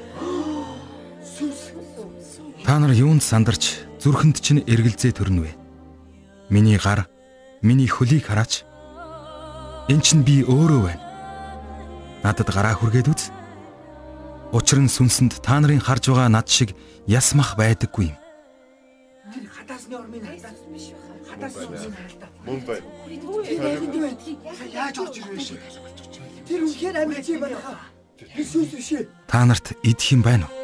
Та 2.66 2.82
нар 2.82 2.98
юунд 2.98 3.22
сандарч 3.22 3.86
зүрхэнд 4.02 4.42
чинь 4.42 4.66
эргэлзээ 4.66 5.14
төрнө 5.14 5.46
вэ? 5.46 5.54
Миний 6.50 6.82
гар, 6.82 7.06
миний 7.62 7.86
хөлийг 7.86 8.26
хараач. 8.26 8.66
Эн 9.86 10.02
чинь 10.02 10.26
би 10.26 10.42
өөрөө 10.42 10.82
байна. 10.82 11.06
Надад 12.26 12.50
гараа 12.50 12.74
хүргээд 12.74 13.06
үз. 13.14 13.30
Учир 14.50 14.82
нь 14.82 14.90
сүнсэнд 14.90 15.46
та 15.46 15.62
нарын 15.62 15.82
харж 15.82 16.10
байгаа 16.10 16.30
над 16.34 16.50
шиг 16.50 16.74
ясмах 17.06 17.54
байдаггүй 17.54 18.14
юм. 18.14 18.21
Хатаасны 19.92 19.98
ормын 20.00 20.24
хатаас 20.24 20.60
биш 20.72 20.86
байна. 20.96 21.20
Хатаас 21.30 21.54
сүнсийн 21.54 21.94
харалтаа. 21.96 22.30
мөн 22.46 22.60
бай. 22.68 22.80
Яаж 24.72 24.98
орж 25.04 25.16
ирвэ 25.20 25.40
шээ? 25.44 25.60
Тэр 26.48 26.62
үнхээр 26.64 26.96
амьд 27.02 27.28
юм 27.28 27.40
байна. 27.44 27.60
Та 29.28 29.46
нарт 29.46 29.68
идэх 29.84 30.08
юм 30.16 30.22
байна 30.24 30.48
уу? 30.48 30.61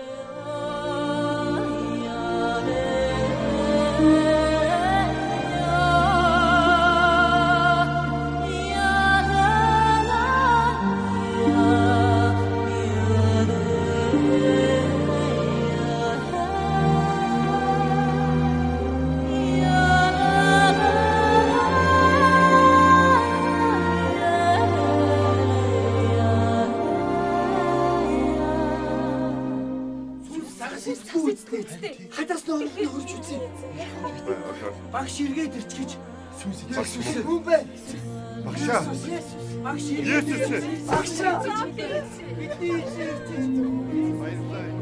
Багш 34.91 35.15
эргээд 35.25 35.53
ирчихэж 35.59 35.91
сүнс 36.39 36.59
Есүс 36.69 37.11
үү 37.25 37.39
бэ? 37.45 37.57
Багшаа. 38.45 38.81
Багш 39.65 39.85
Есүс. 39.97 40.65
Багшаа. 40.89 41.35
Бидний 42.37 42.81
ирж 42.81 42.95
Баярлалаа. 44.19 44.76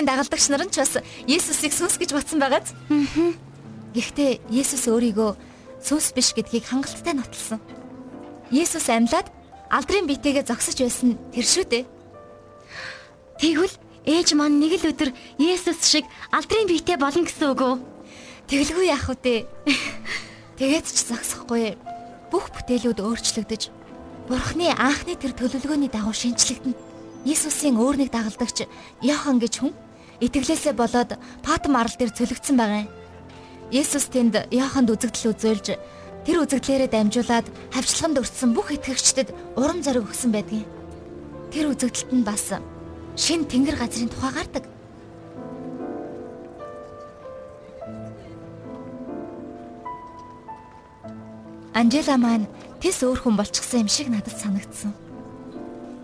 Есүсийн 0.00 0.16
дагалдагч 0.16 0.48
нар 0.48 0.64
нь 0.64 0.72
ч 0.72 0.80
бас 0.80 0.96
Есүсийг 1.28 1.72
сүнс 1.76 2.00
гэж 2.00 2.16
батсан 2.16 2.40
байгааз. 2.40 2.72
Гэхдээ 3.92 4.40
Есүс 4.48 4.88
өөрийгөө 4.88 5.36
сүнс 5.84 6.16
биш 6.16 6.32
гэдгийг 6.32 6.64
хангалттай 6.64 7.12
нотолсон. 7.12 7.60
Есүс 8.48 8.88
амьлаад 8.88 9.28
алдрын 9.68 10.08
биетэйгээ 10.08 10.48
зогсож 10.48 10.80
байсан 10.80 11.20
тэр 11.36 11.44
шүү 11.44 11.64
дээ. 11.68 11.84
тэгвэл 13.44 13.76
ээж 14.08 14.28
маань 14.40 14.56
нэг 14.56 14.80
л 14.80 14.88
өдөр 14.88 15.12
Есүс 15.36 15.84
шиг 15.84 16.08
алдрын 16.32 16.64
биетэй 16.64 16.96
болно 16.96 17.20
гэсэн 17.20 17.52
үг 17.52 17.60
үү? 17.60 17.76
Тэгэлгүй 18.48 18.88
яах 18.88 19.04
вэ? 19.04 19.44
Тэгээд 20.56 20.88
ч 20.88 21.12
зогсохгүй. 21.12 21.76
Бүх 22.32 22.48
бүтээлүүд 22.56 23.04
өөрчлөгдөж 23.04 23.62
Бурхны 24.32 24.72
анхны 24.80 25.18
тэр 25.18 25.36
төлөвлөгөөний 25.36 25.92
дагуу 25.92 26.14
шинчлэгдэнэ. 26.14 26.78
Иесусийн 27.26 27.76
өөр 27.76 28.00
нэг 28.00 28.14
дагалдагч 28.14 28.64
Йохан 29.04 29.42
гэж 29.42 29.60
хүн 29.60 29.74
итгэлээсээ 30.20 30.76
болоод 30.76 31.16
Патм 31.42 31.76
арал 31.76 31.96
дээр 31.96 32.12
цөлөгдсөн 32.12 32.56
байгаа 32.60 32.84
юм. 32.84 32.92
Иесус 33.72 34.06
тэнд 34.12 34.52
Йоханд 34.52 34.92
үзэгдэл 34.92 35.32
үзүүлж 35.32 35.66
тэр 36.28 36.36
үзэгдлээрээ 36.44 36.90
дамжуулаад 36.92 37.46
хавчлаганд 37.72 38.20
өртсөн 38.20 38.50
бүх 38.52 38.68
итгэгчдэд 38.76 39.32
урам 39.56 39.80
зориг 39.80 40.04
өгсөн 40.04 40.30
байдгийн. 40.36 40.68
Тэр 41.48 41.72
үзэгдэлт 41.72 42.10
нь 42.12 42.26
бас 42.26 42.52
шин 43.16 43.48
тэнгэр 43.48 43.80
газрын 43.80 44.12
тухай 44.12 44.32
гардаг. 44.36 44.64
Анжела 51.72 52.20
маань 52.20 52.44
тэс 52.84 53.00
өөр 53.00 53.24
хүн 53.24 53.40
болчихсон 53.40 53.86
юм 53.86 53.88
шиг 53.88 54.12
надад 54.12 54.36
санагдсан. 54.36 54.92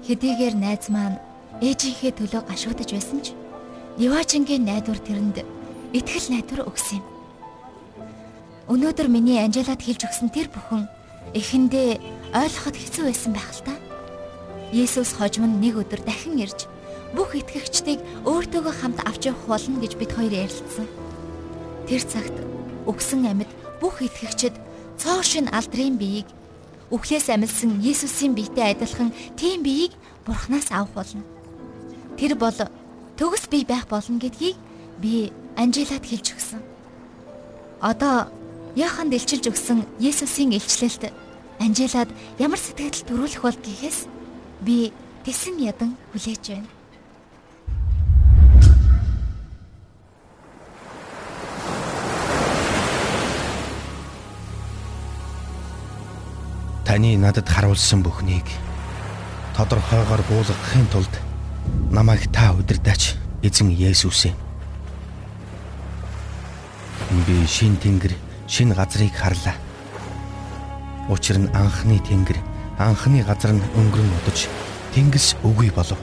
Хэдийгээр 0.09 0.57
найз 0.57 0.89
маань 0.89 1.21
ээжийнхээ 1.61 2.17
төлөө 2.17 2.43
гашуудж 2.49 2.89
байсан 2.95 3.21
ч 3.21 3.37
Ливачингийн 3.97 4.69
найдвар 4.69 5.01
тэрэнд 5.01 5.41
итгэл 5.97 6.29
найдвар 6.29 6.69
өгсөн 6.69 7.01
юм. 7.01 7.07
Өнөөдөр 8.69 9.09
миний 9.09 9.41
Анжелад 9.41 9.81
хэлж 9.81 10.05
өгсөн 10.05 10.29
тэр 10.29 10.53
бүхэн 10.53 10.85
эхэндээ 11.33 11.97
ойлгоход 12.37 12.77
хэцүү 12.77 13.09
байсан 13.09 13.33
байх 13.33 13.49
л 13.57 13.65
та. 13.65 13.75
Есүс 14.69 15.17
хожим 15.17 15.49
нь 15.49 15.65
нэг 15.65 15.81
өдөр 15.81 16.05
дахин 16.05 16.37
ирж 16.37 16.69
бүх 17.17 17.41
итгэгчдийг 17.41 18.05
өөртөөгөө 18.29 18.75
хамт 18.85 19.01
авч 19.09 19.33
явах 19.33 19.49
болно 19.49 19.81
гэж 19.81 19.97
бид 19.97 20.13
хоёр 20.13 20.45
ярилцсан. 20.45 20.85
Тэр 21.89 22.03
цагт 22.05 22.37
өгсөн 22.85 23.25
амьд 23.33 23.49
бүх 23.81 24.05
итгэгчид 24.05 24.53
цоо 25.01 25.25
шин 25.25 25.49
алдрын 25.49 25.97
биеийг 25.97 26.29
үхлээс 26.93 27.33
амилсан 27.33 27.81
Есүсийн 27.81 28.37
биетэй 28.37 28.77
адилхан 28.77 29.17
тийм 29.41 29.65
биеийг 29.65 29.97
Бурханаас 30.29 30.69
авах 30.69 30.93
болно. 30.93 31.25
Тэр 32.21 32.37
бол 32.37 32.53
төгс 33.17 33.49
бий 33.49 33.65
байх 33.65 33.89
болно 33.89 34.21
гэдгийг 34.21 34.57
би 35.01 35.33
Анжелад 35.57 36.05
хэлж 36.05 36.37
өгсөн. 36.37 36.61
Одоо 37.81 38.29
Яхан 38.77 39.09
дэлчилж 39.09 39.49
өгсөн 39.49 39.89
Есүсийн 40.01 40.53
илчлэлт 40.53 41.09
Анжелад 41.57 42.13
ямар 42.37 42.61
сэтгэл 42.61 43.09
төрүүлэх 43.09 43.41
бол 43.41 43.57
гэхээс 43.57 44.05
би 44.61 44.93
тэсэн 45.25 45.57
ядан 45.65 45.97
хүлээж 46.13 46.45
байна. 46.53 46.69
Таны 56.85 57.17
надад 57.17 57.49
харуулсан 57.49 58.05
бүхнийг 58.05 58.45
тодорхойгоор 59.57 60.21
буулгахын 60.29 60.87
тулд 60.93 61.26
намайг 61.91 62.31
та 62.33 62.53
удирдаач 62.53 63.15
эзэн 63.43 63.71
Есүс 63.71 64.27
ээ. 64.27 64.35
Би 67.27 67.47
шин 67.47 67.77
тэнгэр, 67.77 68.15
шин 68.49 68.73
газрыг 68.75 69.15
харлаа. 69.15 69.55
Учир 71.09 71.39
нь 71.39 71.51
анхны 71.55 71.99
тэнгэр, 72.03 72.39
анхны 72.79 73.23
газар 73.23 73.55
нь 73.55 73.63
өнгөрөн 73.79 74.11
удаж 74.23 74.49
тэнгис 74.95 75.37
үгүй 75.43 75.71
болов. 75.71 75.99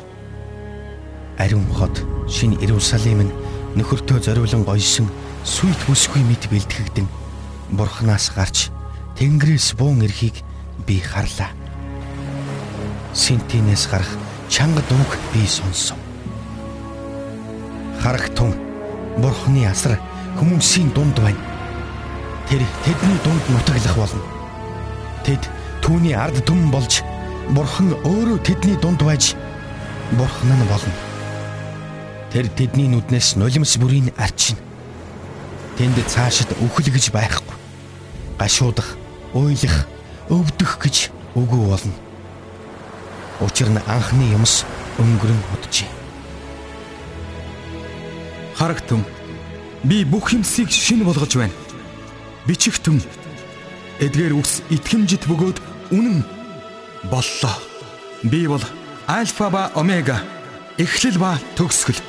Ариун 1.37 1.67
хот, 1.67 2.03
шин 2.29 2.55
Иерусалим 2.61 3.27
нь 3.27 3.35
нөхөртөө 3.75 4.19
зориулан 4.23 4.63
гойсон 4.63 5.09
сүйт 5.43 5.79
бүсгүй 5.89 6.23
мэт 6.23 6.47
бэлтгэгдэн 6.47 7.07
бурхнаас 7.75 8.31
гарч 8.31 8.69
тэнгэрээс 9.19 9.75
буун 9.75 10.05
эрхийг 10.05 10.39
би 10.87 11.01
харлаа. 11.01 11.51
Синтинээс 13.13 13.89
гарах 13.91 14.09
чанга 14.53 14.83
дууг 14.87 15.17
би 15.33 15.47
сонсов. 15.47 15.97
Харагтун 18.03 18.53
бурхны 19.17 19.65
асар 19.65 19.97
хүмүүсийн 20.37 20.93
дунд 20.93 21.17
байна. 21.17 21.41
Тэр 22.45 22.61
тэдний 22.85 23.17
дунд 23.25 23.49
нутаглах 23.49 23.97
болно. 23.97 24.21
Тэд 25.25 25.49
түүний 25.81 26.13
ард 26.13 26.37
түмэн 26.45 26.69
болж 26.69 27.01
бурхан 27.49 27.97
өөрөө 28.05 28.37
тэдний 28.45 28.77
дунд 28.77 29.01
байж 29.01 29.33
бурхан 30.21 30.53
нь 30.53 30.69
болно. 30.69 30.93
Тэр 32.29 32.45
тэдний 32.53 32.93
нүднээс 32.93 33.33
нулимс 33.41 33.73
бүрийн 33.81 34.13
арчина. 34.21 34.61
Тэнд 35.81 35.97
цаашид 36.05 36.53
үхэл 36.61 36.93
гэж 36.93 37.09
байхгүй. 37.09 37.57
Гашуудах, 38.37 38.93
уйлах, 39.33 39.89
өвдөх 40.29 40.77
гэж 40.77 41.09
үгүй 41.33 41.65
болно. 41.73 42.02
Учир 43.41 43.69
нь 43.69 43.81
анхны 43.87 44.29
юмс 44.33 44.65
өнгөрөн 44.99 45.41
ходжээ. 45.49 45.89
Харагтун 48.57 49.03
би 49.83 50.03
бүх 50.05 50.33
юмсыг 50.33 50.69
шинэ 50.69 51.03
болгож 51.03 51.35
байна. 51.35 51.53
Бичихтэн 52.45 53.01
эдгээр 53.99 54.33
үс 54.37 54.61
итгэмжит 54.69 55.25
бөгөөд 55.25 55.57
үнэн 55.91 56.23
боллоо. 57.09 57.55
Би 58.23 58.47
бол 58.47 58.63
альфа 59.07 59.49
ба 59.49 59.71
омега 59.75 60.21
эхлэл 60.77 61.17
ба 61.17 61.39
төгсгөл. 61.55 61.99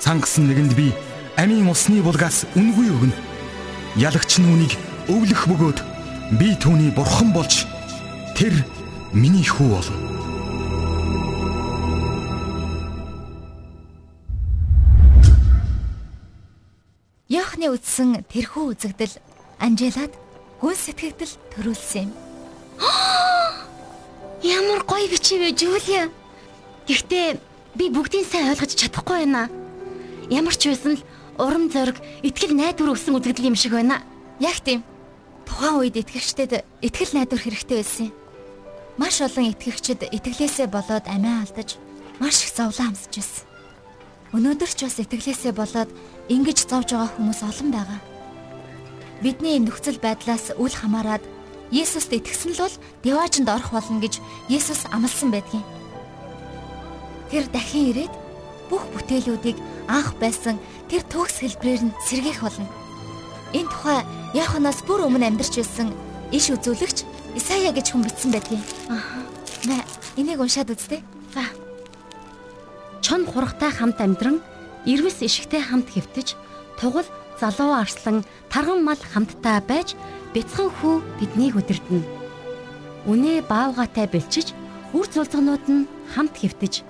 Цангасан 0.00 0.48
нэгэнд 0.48 0.74
би 0.74 0.94
амийн 1.36 1.68
усны 1.68 2.00
булгаас 2.02 2.46
үнгүй 2.56 2.88
өгнө. 2.88 3.16
Ялагч 3.96 4.40
нь 4.40 4.48
үнийг 4.48 4.74
өвлөх 5.08 5.46
бөгөөд 5.48 5.78
би 6.40 6.56
түүний 6.56 6.90
бурхан 6.92 7.32
болж 7.32 7.66
тэр 8.34 8.52
миний 9.12 9.44
хүү 9.44 9.68
болно. 9.72 10.07
Яхны 17.68 17.84
үтсэн 17.84 18.10
тэрхүү 18.32 18.64
үзэгдэл 18.72 19.20
Анжелад 19.60 20.16
хүн 20.56 20.72
сэтгэгдэл 20.72 21.36
төрүүлсэн 21.52 22.08
юм. 22.08 22.12
Ямар 24.40 24.80
гоё 24.88 25.04
бичвэ 25.04 25.52
Жулия. 25.52 26.08
Гэхдээ 26.88 27.36
би 27.76 27.84
бүгдийг 27.92 28.24
сайн 28.24 28.56
ойлгож 28.56 28.72
чадахгүй 28.72 29.28
байна. 29.28 29.52
Ямар 30.32 30.56
ч 30.56 30.72
байсан 30.72 30.96
л 30.96 31.04
урам 31.36 31.68
зориг, 31.68 32.00
итгэл 32.24 32.56
найдвар 32.56 32.96
өссөн 32.96 33.20
үзэгдэл 33.20 33.52
юм 33.52 33.56
шиг 33.60 33.76
байна. 33.76 34.00
Яг 34.40 34.64
тийм. 34.64 34.80
Тухайн 35.44 35.92
үед 35.92 36.00
итгэгчдэд 36.00 36.64
итгэл 36.80 37.20
найдвар 37.20 37.36
хэрэгтэй 37.44 37.84
байсан 37.84 38.08
юм. 38.08 38.16
Маш 38.96 39.20
олон 39.20 39.52
итгэгчид 39.52 40.08
итгэлээсээ 40.08 40.72
болоод 40.72 41.04
амиа 41.04 41.44
алдаж 41.44 41.76
маш 42.16 42.48
их 42.48 42.56
зовлон 42.56 42.96
амсаж 42.96 43.12
байсан. 43.12 43.44
Өнөөдөр 44.36 44.68
ч 44.68 44.84
бас 44.84 45.00
итгэлээсээ 45.00 45.52
болоод 45.56 45.90
ингэж 46.28 46.68
зовж 46.68 46.92
байгаа 46.92 47.10
хүмүүс 47.16 47.40
олон 47.48 47.68
байгаа. 47.72 48.00
Бидний 49.24 49.56
нөхцөл 49.58 49.98
байдлаас 49.98 50.52
үл 50.60 50.72
хамааран 50.72 51.24
Есүст 51.72 52.12
итгэсэн 52.12 52.56
л 52.56 52.64
бол 52.64 52.76
деваажинд 53.04 53.48
орох 53.48 53.72
болно 53.72 54.00
гэж 54.00 54.20
Есүс 54.48 54.88
амласан 54.92 55.32
байдгийн. 55.32 55.64
Тэр 57.28 57.44
дахин 57.52 57.92
ирээд 57.92 58.14
бүх 58.68 58.84
бүтээлүүдийг 58.92 59.56
анх 59.88 60.16
байсан 60.20 60.56
тэр 60.88 61.04
төгс 61.08 61.40
хэлбрээр 61.44 61.88
нь 61.88 61.96
сэргээх 62.08 62.40
болно. 62.40 62.68
Энэ 63.52 63.68
тухай 63.68 64.00
Яханаас 64.36 64.84
бүр 64.84 65.08
өмнө 65.08 65.28
амьдарч 65.28 65.60
байсан 65.60 65.92
иш 66.32 66.52
үзүүлэгч 66.52 67.04
Исая 67.36 67.72
гэж 67.72 67.92
хүн 67.92 68.04
бичсэн 68.04 68.32
байдгийг. 68.32 68.64
Аа. 68.88 69.24
Нэ, 69.68 69.84
энийг 70.16 70.40
уншаад 70.40 70.72
үзтээ. 70.72 71.00
За. 71.36 71.44
Чон 73.08 73.24
хурагтай 73.24 73.72
хамт 73.72 74.04
амьдран, 74.04 74.44
ирвэс 74.84 75.24
ишигтэй 75.24 75.64
хамт 75.64 75.88
хэвтэж, 75.88 76.36
тугал 76.76 77.08
залуу 77.40 77.80
арслан, 77.80 78.20
тарган 78.52 78.84
мал 78.84 79.00
хамтдаа 79.00 79.64
байж, 79.64 79.96
бяцхан 80.36 80.68
хүү 80.68 81.00
биднийг 81.16 81.56
өдөрдөн. 81.56 82.04
Үнэ 83.08 83.48
баавгатай 83.48 84.12
бэлчиж, 84.12 84.52
үр 84.92 85.08
цулцгнууд 85.08 85.64
нь 85.72 85.88
хамт 86.12 86.36
хэвтэж, 86.36 86.84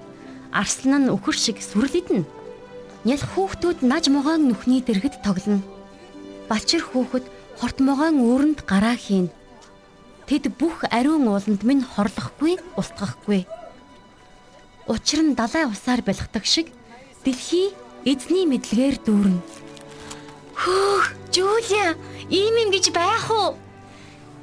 арслан 0.50 1.06
нь 1.06 1.12
өхөр 1.14 1.38
шиг 1.38 1.62
сүрлэдэн. 1.62 2.26
Нял 3.06 3.22
хүүхдүүд 3.22 3.86
наж 3.86 4.10
могоон 4.10 4.50
нүхний 4.50 4.82
дэргэд 4.82 5.22
тоглоно 5.22 5.62
Балчир 6.50 6.82
хүүхэд 6.82 7.30
хорт 7.62 7.78
могоон 7.78 8.26
өрөнд 8.26 8.66
гараа 8.66 8.98
хийн. 8.98 9.30
Тэд 10.26 10.50
бүх 10.58 10.82
ариун 10.90 11.30
ууланд 11.30 11.62
минь 11.62 11.86
хорлохгүй, 11.86 12.58
устгахгүй. 12.74 13.46
Учир 14.88 15.20
нь 15.20 15.36
далай 15.36 15.68
усаар 15.68 16.00
бэлгдэг 16.00 16.44
шиг 16.48 16.72
дэлхий 17.24 17.76
эзний 18.08 18.48
мэдлэгээр 18.48 18.96
дүүрнэ. 19.04 19.40
Хөөх, 20.56 21.04
Жулия, 21.28 21.92
ийм 22.32 22.56
юм 22.56 22.70
гэж 22.72 22.90
байх 22.96 23.28
уу? 23.28 23.54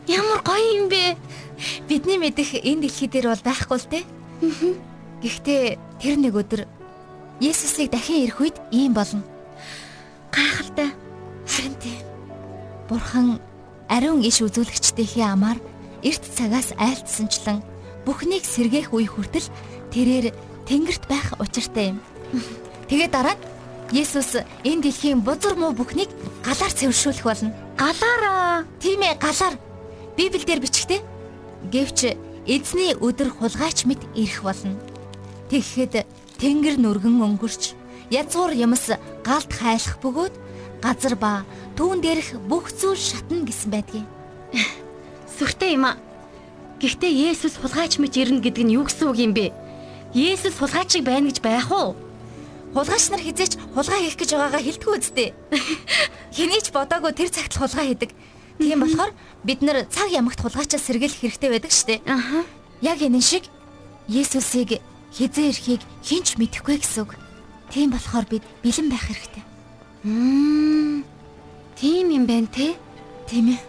Ямар 0.06 0.46
гоё 0.46 0.86
юм 0.86 0.88
бэ? 0.88 1.18
Бидний 1.90 2.22
мэдих 2.22 2.54
энэ 2.62 2.86
дэлхий 2.86 3.10
дээр 3.10 3.34
бол 3.34 3.42
байхгүй 3.42 3.78
л 3.82 3.90
дээ. 3.90 4.04
Гэхдээ 5.26 5.64
тэр 5.98 6.16
нэг 6.22 6.38
өдөр 6.38 6.62
Есүсийг 7.42 7.92
дахин 7.92 8.24
ирэх 8.30 8.40
үед 8.40 8.58
ийм 8.72 8.94
болно. 8.94 9.26
Гайхалтай. 10.32 10.94
Харин 11.50 11.76
тийм. 11.82 12.00
Бурхан 12.88 13.42
ариун 13.90 14.22
иш 14.22 14.40
үзүүлэгчдийнхээ 14.46 15.26
амаар 15.26 15.60
эрт 16.06 16.24
цагаас 16.24 16.72
айлтсанчлан 16.78 17.66
бүхнийг 18.06 18.46
сэргээх 18.46 18.94
үе 18.94 19.10
хүртэл 19.10 19.50
тэрээр 19.96 20.36
тэнгэрт 20.68 21.08
байх 21.08 21.32
учиртай 21.40 21.96
юм. 21.96 22.04
Тэгээд 22.92 23.16
дараа 23.16 23.40
Есүс 23.96 24.44
энэ 24.66 24.82
дэлхийн 24.92 25.24
бузар 25.24 25.56
муу 25.56 25.72
бүхнийг 25.72 26.12
галаар 26.44 26.74
цэвэршүүлэх 26.74 27.24
болно. 27.24 27.56
Галаараа. 27.78 28.66
Тийм 28.82 29.00
ээ, 29.06 29.16
галаар. 29.22 29.56
Библиэлд 30.18 30.66
бичгтээ. 30.66 31.00
Гэвч 31.72 32.18
эзний 32.50 32.98
өдөр 32.98 33.30
хулгайч 33.30 33.86
мэт 33.86 34.02
ирэх 34.18 34.42
болно. 34.44 34.76
Тэгэхэд 35.54 36.04
тэнгэр 36.42 36.76
нүргэн 36.82 37.22
өнгөрч 37.22 37.78
язгуур 38.10 38.58
юмс 38.58 38.90
галд 39.24 39.52
хайлах 39.54 40.02
бөгөөд 40.02 40.34
газар 40.82 41.16
ба 41.16 41.46
түүн 41.78 42.02
дээрх 42.02 42.42
бүх 42.50 42.74
зүйл 42.74 42.98
шатна 42.98 43.46
гэсэн 43.46 43.70
байдгийг. 43.70 44.08
Сүртэй 45.38 45.78
юм 45.78 45.86
а. 45.86 45.98
Гэхдээ 46.82 47.32
Есүс 47.32 47.62
хулгайч 47.62 48.02
мэт 48.02 48.18
ирнэ 48.18 48.42
гэдэг 48.42 48.64
нь 48.66 48.76
юу 48.76 48.90
гэсэн 48.90 49.10
үг 49.10 49.20
юм 49.22 49.34
бэ? 49.34 49.65
Есүс 50.16 50.56
хулгайчиг 50.56 51.04
байна 51.04 51.28
гэж 51.28 51.44
байх 51.44 51.68
уу? 51.76 51.92
Хулгайч 52.72 53.12
нар 53.12 53.20
хизээч 53.20 53.60
хулгай 53.76 54.08
хийх 54.08 54.16
гэж 54.16 54.32
байгаагаа 54.32 54.64
хэлдэг 54.64 54.88
үсттэй. 54.96 55.30
Хэнийч 56.40 56.72
бодоогүй 56.72 57.12
тэр 57.12 57.28
цагт 57.36 57.60
хулгай 57.60 57.92
хийдэг. 57.92 58.16
Тийм 58.64 58.80
болохоор 58.80 59.12
бид 59.44 59.60
нар 59.60 59.84
цаг 59.92 60.08
ямагт 60.16 60.40
хулгайчаа 60.40 60.80
сэргийлэх 60.80 61.20
хэрэгтэй 61.20 61.52
байдаг 61.52 61.72
штэ. 61.76 62.00
Аха. 62.08 62.48
Яг 62.80 63.04
энэ 63.04 63.20
шиг 63.20 63.52
Есүсийг 64.08 64.80
хизээ 65.12 65.52
ирэхийг 65.52 65.84
хинч 66.00 66.40
мэдэхгүй 66.40 66.80
гэсэн 66.80 67.04
үг. 67.04 67.20
Тийм 67.76 67.92
болохоор 67.92 68.24
бид 68.32 68.44
бэлэн 68.64 68.88
байх 68.88 69.04
хэрэгтэй. 69.04 69.44
Мм. 70.08 71.04
Тийм 71.76 72.08
юм 72.16 72.24
байна 72.24 72.48
те? 72.48 72.80
Тийм 73.28 73.52
ээ. 73.52 73.60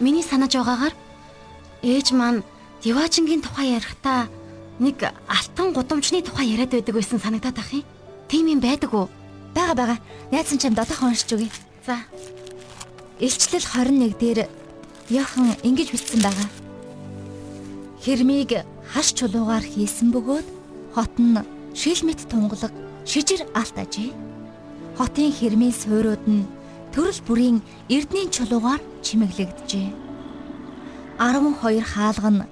Миний 0.00 0.24
санаж 0.24 0.56
байгаагаар 0.56 0.96
ээж 1.84 2.16
маань 2.16 2.40
Диваачингийн 2.80 3.44
тухай 3.44 3.76
ярихдаа 3.76 4.32
нэг 4.78 5.12
алтан 5.26 5.72
гудамжны 5.74 6.22
тухай 6.22 6.54
яриад 6.54 6.70
байдаг 6.70 6.94
байсан 6.94 7.18
санагдаад 7.18 7.58
ах 7.58 7.72
юм. 7.72 7.84
Тийм 8.28 8.46
юм 8.46 8.60
байдаг 8.60 8.94
уу? 8.94 9.08
Бага 9.54 9.74
бага. 9.74 9.96
Найдсан 10.30 10.58
чам 10.58 10.74
дотоохон 10.74 11.10
уншиж 11.10 11.32
өгье. 11.34 11.50
За. 11.86 11.98
Илчлэл 13.18 13.64
21 13.64 14.18
дээр 14.18 14.48
Яхан 15.10 15.56
ингэж 15.62 15.88
бичсэн 15.90 16.20
байгаа. 16.22 16.48
Хэрмийг 18.04 18.62
хаш 18.92 19.16
чулуугаар 19.16 19.64
хийсэн 19.64 20.12
бөгөөд 20.12 20.46
хот 20.94 21.14
нь 21.18 21.42
шил 21.74 22.00
мэт 22.04 22.28
тунгалаг 22.30 22.72
шижир 23.04 23.42
алт 23.56 23.74
ажээ 23.74 24.28
хотын 24.98 25.30
хэрмийн 25.30 25.70
суурууд 25.70 26.24
нь 26.26 26.42
төрөл 26.90 27.20
бүрийн 27.26 27.58
эрдний 27.86 28.26
чулуугаар 28.34 28.82
чимэглэгдэжээ. 29.06 29.88
12 31.22 31.80
хаалга 31.86 32.30
нь 32.34 32.42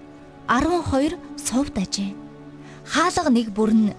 12 0.49 1.19
сувд 1.37 1.75
ажээ. 1.79 2.15
Хаалга 2.87 3.31
нэг 3.31 3.51
бүр 3.51 3.73
нь 3.75 3.95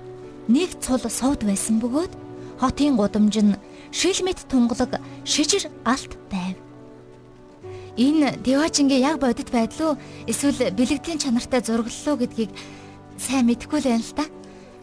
нэг 0.47 0.79
цул 0.79 1.03
сувд 1.03 1.43
байсан 1.43 1.79
бөгөөд 1.83 2.13
хотын 2.60 2.95
гудамж 2.95 3.36
нь 3.43 3.60
шил 3.91 4.19
мэт 4.23 4.47
тунгалаг 4.47 5.01
шижир 5.27 5.67
алт 5.83 6.15
байв. 6.31 6.55
Энэ 7.97 8.38
Деважингийн 8.45 9.01
яг 9.01 9.19
бодит 9.19 9.51
байдал 9.51 9.97
уу 9.97 9.99
эсвэл 10.27 10.71
бэлэгдлийн 10.71 11.19
чанартай 11.19 11.62
зураглалуу 11.62 12.15
гэдгийг 12.21 12.51
сайн 13.17 13.45
мэдэхгүй 13.49 13.79
л 13.81 13.89
байна 13.89 14.05
л 14.05 14.15
да. 14.15 14.25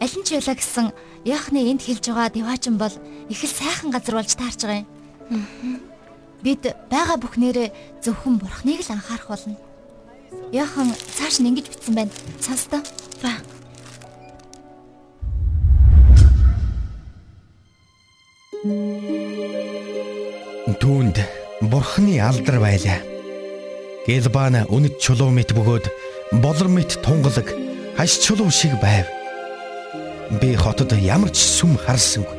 Аль 0.03 0.15
нь 0.19 0.25
ч 0.27 0.35
байлаа 0.35 0.55
гэсэн 0.59 0.87
яхны 1.23 1.59
энд 1.71 1.81
хэлж 1.81 2.11
байгаа 2.11 2.29
Деважин 2.29 2.77
бол 2.77 2.93
их 3.31 3.41
л 3.41 3.49
сайхан 3.49 3.89
газар 3.89 4.19
болж 4.19 4.31
таарч 4.35 4.61
байгаа 4.61 4.85
юм. 5.31 5.81
Бид 6.43 6.61
байгаа 6.91 7.17
бүхнээрээ 7.17 8.03
зөвхөн 8.03 8.35
бурхныг 8.37 8.83
л 8.83 8.93
анхаарах 8.93 9.31
болно. 9.31 9.55
Яхан 10.55 10.87
цааш 11.19 11.43
нь 11.43 11.51
ингэж 11.51 11.67
бичсэн 11.67 11.95
байна. 11.99 12.15
Сонсдоо. 12.39 12.79
За. 13.19 13.31
Түүнд 20.79 21.17
бурхны 21.59 22.23
алдар 22.23 22.57
байлаа. 22.63 23.03
Гэлбана 24.07 24.63
үнэт 24.71 24.95
чулуу 25.03 25.27
мэт 25.35 25.51
бөгөөд 25.51 25.91
болор 26.39 26.69
мэт 26.71 27.03
тунгалаг 27.03 27.51
хаш 27.99 28.23
чулуу 28.23 28.47
шиг 28.47 28.79
байв. 28.79 29.11
Би 30.39 30.55
хотод 30.55 30.95
ямар 30.95 31.35
ч 31.35 31.43
сүм 31.43 31.75
харсангүй. 31.75 32.31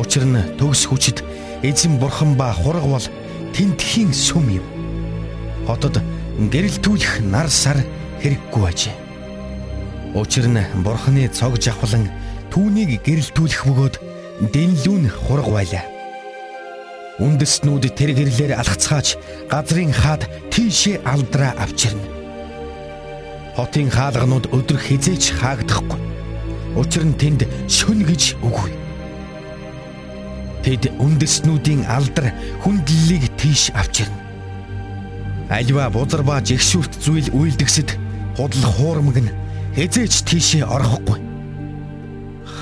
Учир 0.00 0.24
нь 0.24 0.48
төгс 0.56 0.88
хүчит 0.88 1.20
эзэн 1.60 2.00
бурхан 2.00 2.40
ба 2.40 2.56
хураг 2.56 2.88
бол 2.88 3.06
тентхийн 3.52 4.16
сүм 4.16 4.48
юм. 4.48 4.66
Хотод 5.68 6.00
гэрэлтүүлэх 6.36 7.24
нар 7.24 7.48
сар 7.48 7.80
хэрэггүй 8.20 8.64
ажээ. 8.68 8.96
Учир 10.12 10.48
нь 10.48 10.60
бурханы 10.84 11.28
цог 11.32 11.56
жавхлан 11.56 12.12
түүнийг 12.52 13.00
гэрэлтүүлэх 13.04 13.62
бөгөөд 13.64 13.96
дэнлүүн 14.52 15.04
хураг 15.08 15.48
байлаа. 15.48 15.84
Үндэстнүүд 17.16 17.96
тэр 17.96 18.12
гэрлэр 18.12 18.52
алхацгаач 18.60 19.16
газрын 19.48 19.92
хаад 19.96 20.28
тийшээ 20.52 21.00
алдраа 21.08 21.56
авчирна. 21.56 22.04
Хотын 23.56 23.88
хаалганууд 23.88 24.52
өдөр 24.52 24.76
хизээч 24.76 25.40
хаагдахгүй. 25.40 26.00
Учир 26.76 27.08
нь 27.08 27.16
тэнд 27.16 27.48
шүн 27.72 28.04
гэж 28.04 28.36
үгүй. 28.44 28.68
Тэд 30.60 30.92
үндэстнүүдийн 31.00 31.88
алдар 31.88 32.36
хүндлэлийг 32.60 33.32
тийш 33.40 33.72
авчирна. 33.72 34.25
Альва 35.46 35.86
бузар 35.94 36.22
ба 36.26 36.40
жигшүүрт 36.42 36.98
зүйл 36.98 37.30
үйлдэгсэд 37.30 37.94
худал 38.34 38.66
хуурмаг 38.66 39.22
нь 39.22 39.30
хизээч 39.78 40.26
тийшээ 40.26 40.66
орохгүй. 40.66 41.22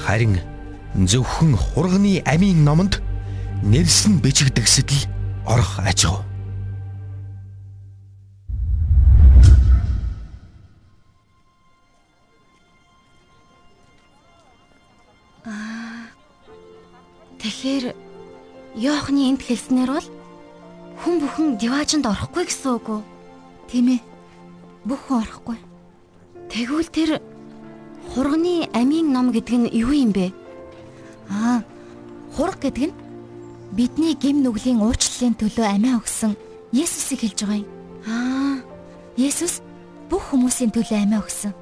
Харин 0.05 0.37
зөвхөн 0.95 1.57
хурганы 1.57 2.21
амийн 2.29 2.61
номонд 2.61 3.01
нэрсэн 3.65 4.21
бичигдэгсэд 4.21 4.89
л 4.93 5.01
орох 5.49 5.81
аж 5.81 6.05
ахуй. 6.05 6.25
Тэгэхээр 17.41 17.97
Йоохны 18.77 19.33
энд 19.33 19.41
хэлснээр 19.41 19.89
бол 19.89 20.09
хүн 21.05 21.21
бүхэн 21.21 21.61
диваажинд 21.61 22.09
орохгүй 22.09 22.49
гэсэн 22.49 22.81
үг 22.81 22.89
үү? 22.89 23.03
Тийм 23.69 23.87
ээ. 23.93 24.01
Бүх 24.89 25.05
хүн 25.05 25.21
орохгүй. 25.21 25.59
Тэгвэл 26.49 26.89
тэр 26.89 27.11
хурганы 28.17 28.73
амийн 28.73 29.13
ном 29.13 29.29
гэдэг 29.29 29.69
нь 29.69 29.73
юу 29.77 29.93
юм 29.93 30.17
бэ? 30.17 30.33
Аа, 31.29 31.61
хург 32.33 32.57
гэдэг 32.57 32.89
нь 32.89 32.97
бидний 33.77 34.17
гим 34.17 34.41
нүглийн 34.41 34.81
уучлалын 34.81 35.37
төлөө 35.37 35.77
амиа 35.77 36.01
өгсөн 36.01 36.41
Есүсийг 36.73 37.21
хэлж 37.21 37.39
байгаа 37.45 37.61
юм. 37.61 37.69
Аа, 38.09 38.57
Есүс 39.21 39.61
бүх 40.09 40.33
хүмүүсийн 40.33 40.73
төлөө 40.73 41.05
амиа 41.05 41.21
өгсөн. 41.21 41.53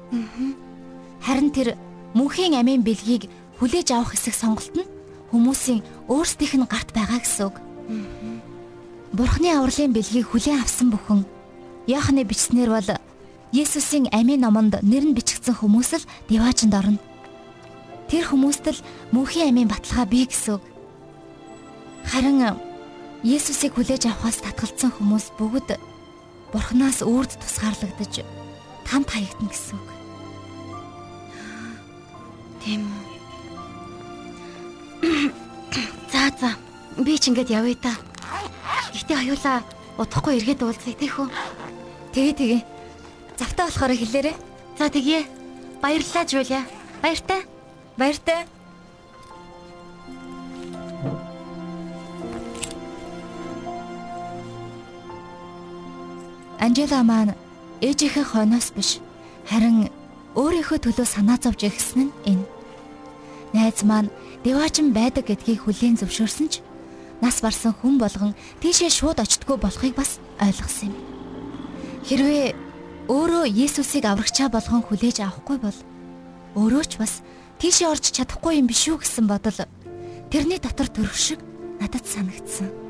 Харин 1.19 1.51
тэр 1.51 1.75
мөнхийн 2.15 2.55
амийн 2.55 2.79
бэлгийг 2.79 3.27
хүлээж 3.59 3.91
авах 3.91 4.15
хэсэг 4.15 4.39
сонголт 4.39 4.71
нь 4.71 4.87
хүмүүсийн 5.35 5.83
өөрсдийнх 6.07 6.55
нь 6.63 6.71
гарт 6.71 6.95
байгаа 6.95 7.19
гэсэн 7.19 7.51
үг. 7.51 7.72
Бурхны 9.13 9.53
авралын 9.53 9.93
бэлгийг 9.93 10.25
хүлээн 10.33 10.65
авсан 10.65 10.89
бүхэн 10.89 11.21
Яханы 11.85 12.25
бичснэр 12.25 12.73
бол 12.73 12.89
Есүсийн 13.53 14.09
амийн 14.09 14.41
номонд 14.41 14.81
нэр 14.81 15.05
нь 15.05 15.13
бичигдсэн 15.13 15.53
хүмүүс 15.53 16.01
л 16.01 16.09
диваачнд 16.25 16.73
орно. 16.73 16.97
Тэр 18.09 18.25
хүмүүст 18.25 18.65
л 18.73 18.81
мөнхийн 19.13 19.53
амийн 19.53 19.69
баталгаа 19.69 20.09
бий 20.09 20.25
гэсэн 20.25 20.57
үг. 20.57 20.65
Харин 22.09 22.57
Есүсийг 23.21 23.77
хүлээж 23.77 24.09
авахаас 24.09 24.41
татгалзсан 24.41 24.97
хүмүүс 24.97 25.37
бүгд 25.37 25.77
Бурханаас 26.49 27.05
үрд 27.05 27.37
тусгаарлагдаж 27.37 28.25
тамд 28.89 29.07
хаягдана 29.13 29.53
гэсэн 29.53 29.77
үг. 29.77 29.89
Тийм 32.65 32.81
үү. 32.89 33.03
За 36.09 36.33
за. 36.33 36.57
Би 36.97 37.13
ч 37.21 37.29
ингэж 37.29 37.53
явъя 37.53 37.77
та. 37.77 37.93
Гэтэ 38.93 39.13
хоёулаа 39.17 39.59
удахгүй 39.97 40.37
эргээд 40.37 40.61
уулзъя 40.61 40.93
тийх 40.93 41.17
үү? 41.17 41.27
Тэгээ 42.13 42.33
тэгээ. 42.37 42.61
Завтаа 43.41 43.65
болохоор 43.65 43.93
хэлээрээ. 43.97 44.35
За 44.77 44.89
тэгье. 44.93 45.25
Баярлалаа 45.81 46.25
Жулия. 46.29 46.61
Баяртай. 47.01 47.41
Баяртай. 47.97 48.45
Анжела 56.63 57.03
маань 57.03 57.35
ээжийнхээ 57.81 58.23
хойноос 58.23 58.71
биш 58.71 59.03
харин 59.49 59.89
өөрийнхөө 60.39 60.79
төлөө 60.79 61.07
санаа 61.09 61.35
зовж 61.41 61.67
ирсэн 61.67 62.07
нь 62.07 62.15
энэ. 62.23 62.45
Найз 63.51 63.83
маань 63.83 64.13
деваачин 64.45 64.95
байдаг 64.95 65.27
гэдгийг 65.27 65.67
хүлээн 65.67 65.99
зөвшөөрсөн 65.99 66.47
ч 66.47 66.63
нас 67.21 67.41
барсан 67.41 67.73
хүн 67.77 67.97
болгон 67.99 68.33
тийшээ 68.61 68.89
шууд 68.89 69.19
очтгүй 69.19 69.57
болохыг 69.59 69.93
бас 69.93 70.17
ойлгосон 70.41 70.93
юм. 70.93 70.95
Хэрвээ 72.07 72.55
өөрөө 73.07 73.45
Есүсийг 73.51 74.05
аврагчаа 74.07 74.49
болгон 74.49 74.81
хүлээж 74.83 75.23
авахгүй 75.23 75.57
бол 75.59 75.77
өөрөө 76.55 76.83
ч 76.87 76.93
бас 76.99 77.13
тийшээ 77.59 77.91
орж 77.91 78.11
чадахгүй 78.11 78.59
юм 78.59 78.67
биш 78.67 78.87
үү 78.89 79.01
гэсэн 79.03 79.27
бодол 79.27 79.59
тэрний 80.31 80.59
дотор 80.59 80.87
төрөх 80.91 81.15
шиг 81.15 81.39
надад 81.79 82.03
санагдсан. 82.03 82.82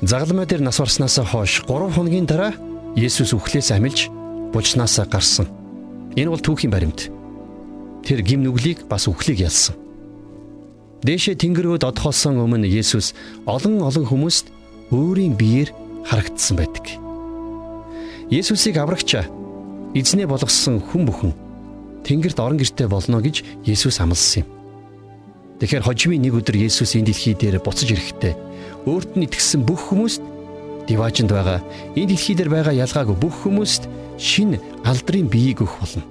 Загалмай 0.00 0.46
дээр 0.46 0.64
нас 0.64 0.80
барснаас 0.80 1.20
хойш 1.20 1.60
3 1.68 1.92
хоногийн 1.92 2.24
дараа 2.24 2.56
Есүс 2.96 3.36
үхлээс 3.36 3.68
амилж 3.76 4.08
булчнаас 4.48 4.96
гарсан. 5.04 5.44
Энэ 6.16 6.32
бол 6.32 6.40
түүхийн 6.40 6.72
баримт. 6.72 7.12
Тэр 8.00 8.24
гим 8.24 8.40
нүглийг 8.40 8.88
бас 8.88 9.04
үхлийг 9.12 9.44
ялсан. 9.44 9.76
Дээшээ 11.04 11.36
тэнгэр 11.36 11.76
рүү 11.76 11.78
додхолсон 11.84 12.40
өмнө 12.40 12.64
Есүс 12.64 13.12
олон 13.44 13.84
олон 13.84 14.08
хүмүүст 14.08 14.48
өөрийн 14.88 15.36
биеэр 15.36 15.68
харагдсан 16.08 16.56
байдаг. 16.56 16.96
Есүсийг 18.32 18.80
аврагчаа 18.80 19.28
эзнээ 19.92 20.24
болгосон 20.24 20.80
хүн 20.80 21.04
бүхэн 21.04 21.32
тэнгэрт 22.08 22.40
орон 22.40 22.56
гэртээ 22.56 22.88
болно 22.88 23.20
гэж 23.20 23.68
Есүс 23.68 24.00
амласан 24.00 24.44
юм. 24.44 24.48
Тэгэхээр 25.60 25.84
хожимын 25.84 26.24
нэг 26.24 26.40
өдөр 26.40 26.56
Есүс 26.56 26.96
энэ 26.96 27.12
дэлхий 27.12 27.36
дээр 27.36 27.60
буцаж 27.60 27.92
ирэхдээ 27.92 28.49
өөрт 28.86 29.16
нь 29.16 29.26
итгэсэн 29.28 29.64
бүх 29.66 29.92
хүмүүст 29.92 30.22
диваажинд 30.88 31.30
байгаа 31.30 31.60
энэ 31.96 32.16
дэлхий 32.16 32.34
дээр 32.36 32.50
байгаа 32.50 32.74
ялгаагүй 32.74 33.16
бүх 33.16 33.44
хүмүүст 33.44 33.88
шинэ 34.18 34.60
алдрын 34.84 35.28
биеийг 35.28 35.60
өгөх 35.64 35.80
болно. 35.80 36.04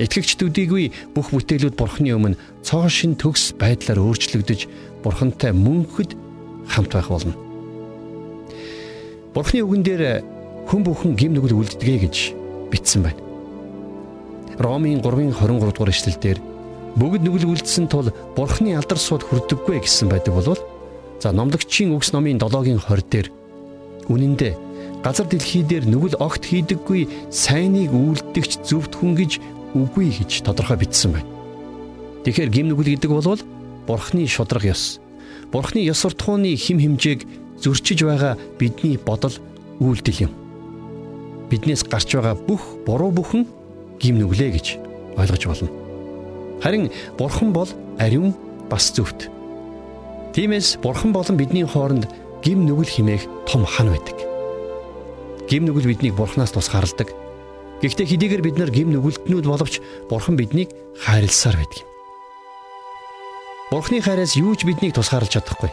Итгэгчдүүдийгүй 0.00 1.12
бүх 1.12 1.28
бүтээлүүд 1.28 1.76
Бурхны 1.76 2.16
өмнө 2.16 2.40
цоо 2.64 2.88
шин 2.88 3.14
төгс 3.20 3.52
байдлаар 3.60 4.00
өөрчлөгдөж 4.00 4.60
Бурхантай 5.04 5.52
мөнхөд 5.52 6.16
хамт 6.68 6.92
байх 6.96 7.08
болно. 7.12 7.36
Бурхны 9.34 9.60
үгэн 9.60 9.84
дээр 9.84 10.02
хүн 10.64 10.82
бүхэн 10.86 11.12
гим 11.20 11.36
нүгэл 11.36 11.60
үлддэгэ 11.60 11.96
гэж 12.08 12.16
бичсэн 12.72 13.04
байна. 13.04 13.20
Ромын 14.56 15.04
3:23 15.04 15.72
дугаар 15.72 15.92
эшлэлдэр 15.92 16.38
бүгд 16.96 17.22
нүгэл 17.24 17.50
үлдсэн 17.52 17.86
тул 17.88 18.08
Бурхны 18.36 18.76
алдар 18.76 18.98
сууд 18.98 19.24
хүрдэггүй 19.24 19.84
гэсэн 19.84 20.08
байдаг 20.08 20.34
болвол 20.34 20.60
за 21.20 21.32
номлогчийн 21.36 21.92
үгс 21.92 22.12
номын 22.16 22.40
7-гийн 22.40 22.80
20 22.80 23.12
дээр 23.12 23.28
үнэн 24.08 24.34
дээр 24.40 24.56
газар 25.04 25.28
дэлхий 25.28 25.62
дээр 25.62 25.84
нүгэл 25.84 26.16
огт 26.16 26.48
хийдэггүй 26.48 27.30
сайныг 27.30 27.92
үйлдэгч 27.92 28.64
зөвхт 28.64 28.96
хүн 28.96 29.16
гэж 29.16 29.40
үгүй 29.76 30.08
гэж 30.16 30.44
тодорхой 30.44 30.80
бичсэн 30.80 31.12
байна. 31.12 31.28
Тэгэхээр 32.24 32.50
гим 32.50 32.66
нүгэл 32.72 32.96
гэдэг 32.96 33.10
бол 33.12 33.40
бурхны 33.86 34.24
шудраг 34.26 34.64
ёс. 34.64 35.00
Бурхны 35.52 35.84
ёс 35.84 36.00
суртахууны 36.00 36.56
хим 36.56 36.80
хэмжээг 36.80 37.24
зөрчиж 37.60 38.04
байгаа 38.04 38.36
бидний 38.58 38.96
бодол 38.96 39.36
үйлдэл 39.80 40.28
юм. 40.28 40.32
Биднээс 41.48 41.84
гарч 41.84 42.16
байгаа 42.16 42.36
бүх 42.36 42.80
буруу 42.84 43.12
бүхэн 43.12 43.44
гим 44.00 44.16
нүглээ 44.20 44.50
гэж 44.56 44.66
ойлгож 45.16 45.42
болно. 45.48 45.68
Харин 46.60 46.92
бурхан 47.16 47.52
бол 47.52 47.68
ариун 47.98 48.34
бас 48.68 48.92
зөвхт. 48.92 49.28
Тиймээс 50.34 50.78
бурхан 50.82 51.12
болон 51.12 51.36
бидний 51.36 51.66
хооронд 51.66 52.06
гим 52.42 52.66
нүгэл 52.66 52.88
химээх 52.88 53.26
том 53.46 53.66
хан 53.66 53.90
байдаг. 53.90 54.16
Гим 55.50 55.66
нүгэл 55.66 55.90
биднийг 55.90 56.14
бурханаас 56.14 56.54
тусгаарладаг 56.54 57.10
Гэхдээ 57.80 58.06
хэдийгээр 58.12 58.42
бид 58.44 58.56
нар 58.60 58.68
гим 58.68 58.92
нүгэлтнүүд 58.92 59.46
боловч 59.48 59.80
Бурхан 60.12 60.36
биднийг 60.36 60.68
хайрласаар 61.00 61.56
байдаг 61.56 61.80
юм. 61.80 61.88
Бурхны 63.72 64.04
хайраас 64.04 64.36
юу 64.36 64.52
ч 64.52 64.68
биднийг 64.68 64.92
тусгаарлаж 64.92 65.32
чадахгүй. 65.32 65.72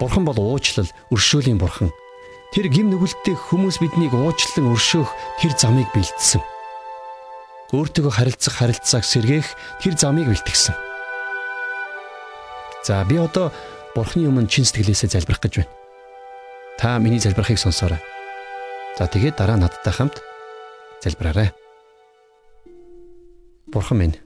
Бурхан 0.00 0.24
бол 0.24 0.40
уучлал, 0.40 0.88
өршөөлийн 1.12 1.60
Бурхан. 1.60 1.92
Тэр 2.56 2.72
гим 2.72 2.88
нүгэлттэй 2.88 3.36
хүмүүс 3.36 3.84
биднийг 3.84 4.16
уучлан 4.16 4.72
өршөөх 4.72 5.12
тэр 5.44 5.52
замыг 5.60 5.92
бэлдсэн. 5.92 6.40
Өөртөөгөө 7.76 8.12
харилцах 8.16 8.54
харилцааг 8.56 9.04
сэргээх 9.04 9.48
тэр 9.84 10.00
замыг 10.00 10.32
бэлтгэсэн. 10.32 10.93
За 12.84 13.02
би 13.08 13.16
одоо 13.16 13.48
Бурхны 13.96 14.28
өмнө 14.28 14.50
чин 14.52 14.68
сэтгэлээсээ 14.68 15.16
залбирах 15.16 15.40
гэж 15.40 15.64
байна. 15.64 15.72
Та 16.76 16.98
миний 17.00 17.16
залбирахыг 17.18 17.56
сонсоорой. 17.56 17.96
За 18.98 19.08
тэгээд 19.08 19.40
дараа 19.40 19.56
надтай 19.56 19.88
хамт 19.88 20.20
залбираарай. 21.00 21.56
Бурхан 23.72 23.98
минь. 23.98 24.16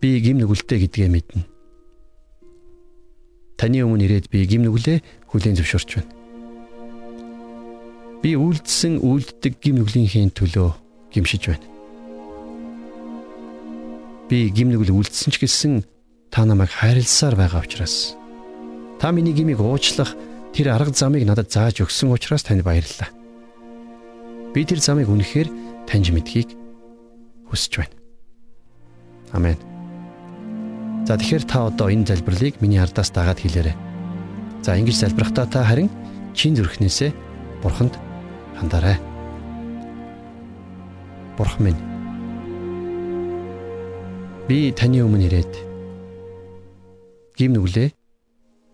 Би 0.00 0.16
гим 0.24 0.40
нүгэлтэй 0.40 0.88
гэдгээ 0.88 1.08
мэднэ. 1.12 1.44
Таны 3.60 3.84
өмнө 3.84 4.08
ирээд 4.08 4.32
би 4.32 4.46
гим 4.48 4.64
нүглээ 4.64 5.28
хүлээн 5.28 5.58
зөвшөөрч 5.58 5.90
байна. 6.00 6.14
Би 8.24 8.38
үйлдсэн 8.40 9.04
үйлддэг 9.04 9.60
гим 9.60 9.84
нүглийнхээ 9.84 10.32
төлөө 10.32 10.70
гимшиж 11.12 11.52
байна. 11.52 11.66
Би 14.32 14.48
гим 14.48 14.72
нүгэл 14.72 14.96
үйлдсэн 14.96 15.34
ч 15.34 15.36
гэсэн 15.42 15.97
та 16.30 16.44
намайг 16.44 16.70
хайрласаар 16.70 17.34
байгаа 17.36 17.64
учраас 17.64 18.18
та 19.00 19.12
миний 19.12 19.32
гимиг 19.32 19.60
уучлах 19.60 20.14
тэр 20.52 20.74
арга 20.74 20.92
замыг 20.92 21.22
надад 21.24 21.52
зааж 21.52 21.80
өгсөн 21.86 22.10
учраас 22.10 22.42
танд 22.42 22.66
баярлалаа. 22.66 23.14
Би 24.52 24.64
тэр 24.66 24.82
замыг 24.82 25.06
үнэхээр 25.06 25.48
таньж 25.86 26.10
мэдхийг 26.10 26.50
хүсэж 27.46 27.72
байна. 27.78 27.94
Амен. 29.32 29.58
За 31.06 31.14
тэгэхээр 31.14 31.44
та 31.46 31.70
одоо 31.70 31.88
энэ 31.94 32.10
залбирлыг 32.10 32.58
миний 32.60 32.82
ардаас 32.82 33.14
дагаад 33.14 33.38
хэлээрэй. 33.38 33.76
За 34.66 34.74
ингэж 34.74 34.96
залбирахдаа 34.98 35.46
та 35.46 35.62
харин 35.62 35.88
чин 36.34 36.58
зүрхнээсээ 36.58 37.14
бурханд 37.62 37.94
хандаарай. 38.58 38.98
Бурхан 41.38 41.62
минь. 41.70 41.80
Би 44.48 44.72
таны 44.72 45.06
өмнө 45.06 45.28
ирээд 45.28 45.67
гим 47.38 47.54
нүглээ 47.54 47.94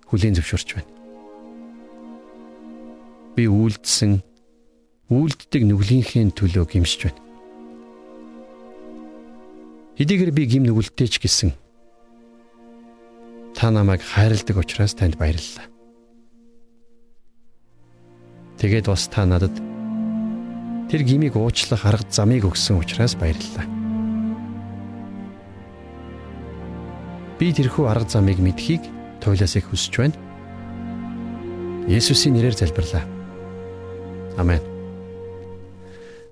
хүлийн 0.09 0.35
зөвшөөрч 0.41 0.69
байна. 0.73 0.93
Би 3.37 3.45
үйлдсэн 3.45 4.25
үйлддэг 5.13 5.63
нүглийнхээ 5.69 6.33
төлөө 6.33 6.65
гимшиж 6.73 7.13
байна. 7.13 7.21
Хэдийгээр 10.01 10.33
би 10.33 10.43
гим 10.49 10.65
нүгэлтэй 10.65 11.09
ч 11.13 11.21
гэсэн 11.21 11.53
та 13.53 13.69
намайг 13.69 14.01
хайрладаг 14.01 14.57
учраас 14.57 14.97
танд 14.97 15.21
баярлалаа. 15.21 15.69
Тэгээд 18.59 18.89
бас 18.89 19.07
та 19.13 19.29
надад 19.29 19.55
тэр 20.89 21.05
гимиг 21.05 21.37
уучлах 21.37 21.85
арга 21.85 22.09
замыг 22.09 22.49
өгсөн 22.49 22.81
учраас 22.81 23.13
баярлалаа. 23.13 23.84
Би 27.39 27.51
тэрхүү 27.51 27.91
арга 27.91 28.07
замыг 28.07 28.39
мэдхийг 28.39 28.83
туйлаас 29.19 29.57
их 29.59 29.67
хүсэж 29.71 29.95
байна. 29.99 30.17
Есүсийн 31.91 32.39
нэрээр 32.39 32.55
залбирлаа. 32.55 33.05
Амен. 34.39 34.63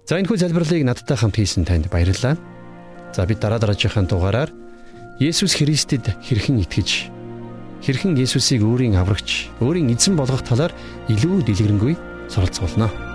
За 0.06 0.18
энэ 0.18 0.30
хүү 0.30 0.38
залбирлыг 0.38 0.86
надтай 0.86 1.16
хамт 1.18 1.36
хийсэн 1.36 1.66
танд 1.66 1.90
баярлалаа. 1.90 2.38
За 3.12 3.26
бид 3.26 3.42
дараа 3.42 3.58
дараагийнхаа 3.58 4.06
дугаараар 4.06 4.50
Есүс 5.20 5.58
Христэд 5.58 6.08
хэрхэн 6.24 6.62
итгэж 6.64 7.12
хэрхэн 7.82 8.14
Есүсийг 8.14 8.62
өөрийн 8.62 8.94
аврагч, 8.94 9.50
өөрийн 9.58 9.90
эзэн 9.90 10.14
болгох 10.14 10.46
талаар 10.46 10.70
илүү 11.10 11.42
дэлгэрэнгүй 11.42 11.94
суралцуулна. 12.30 13.11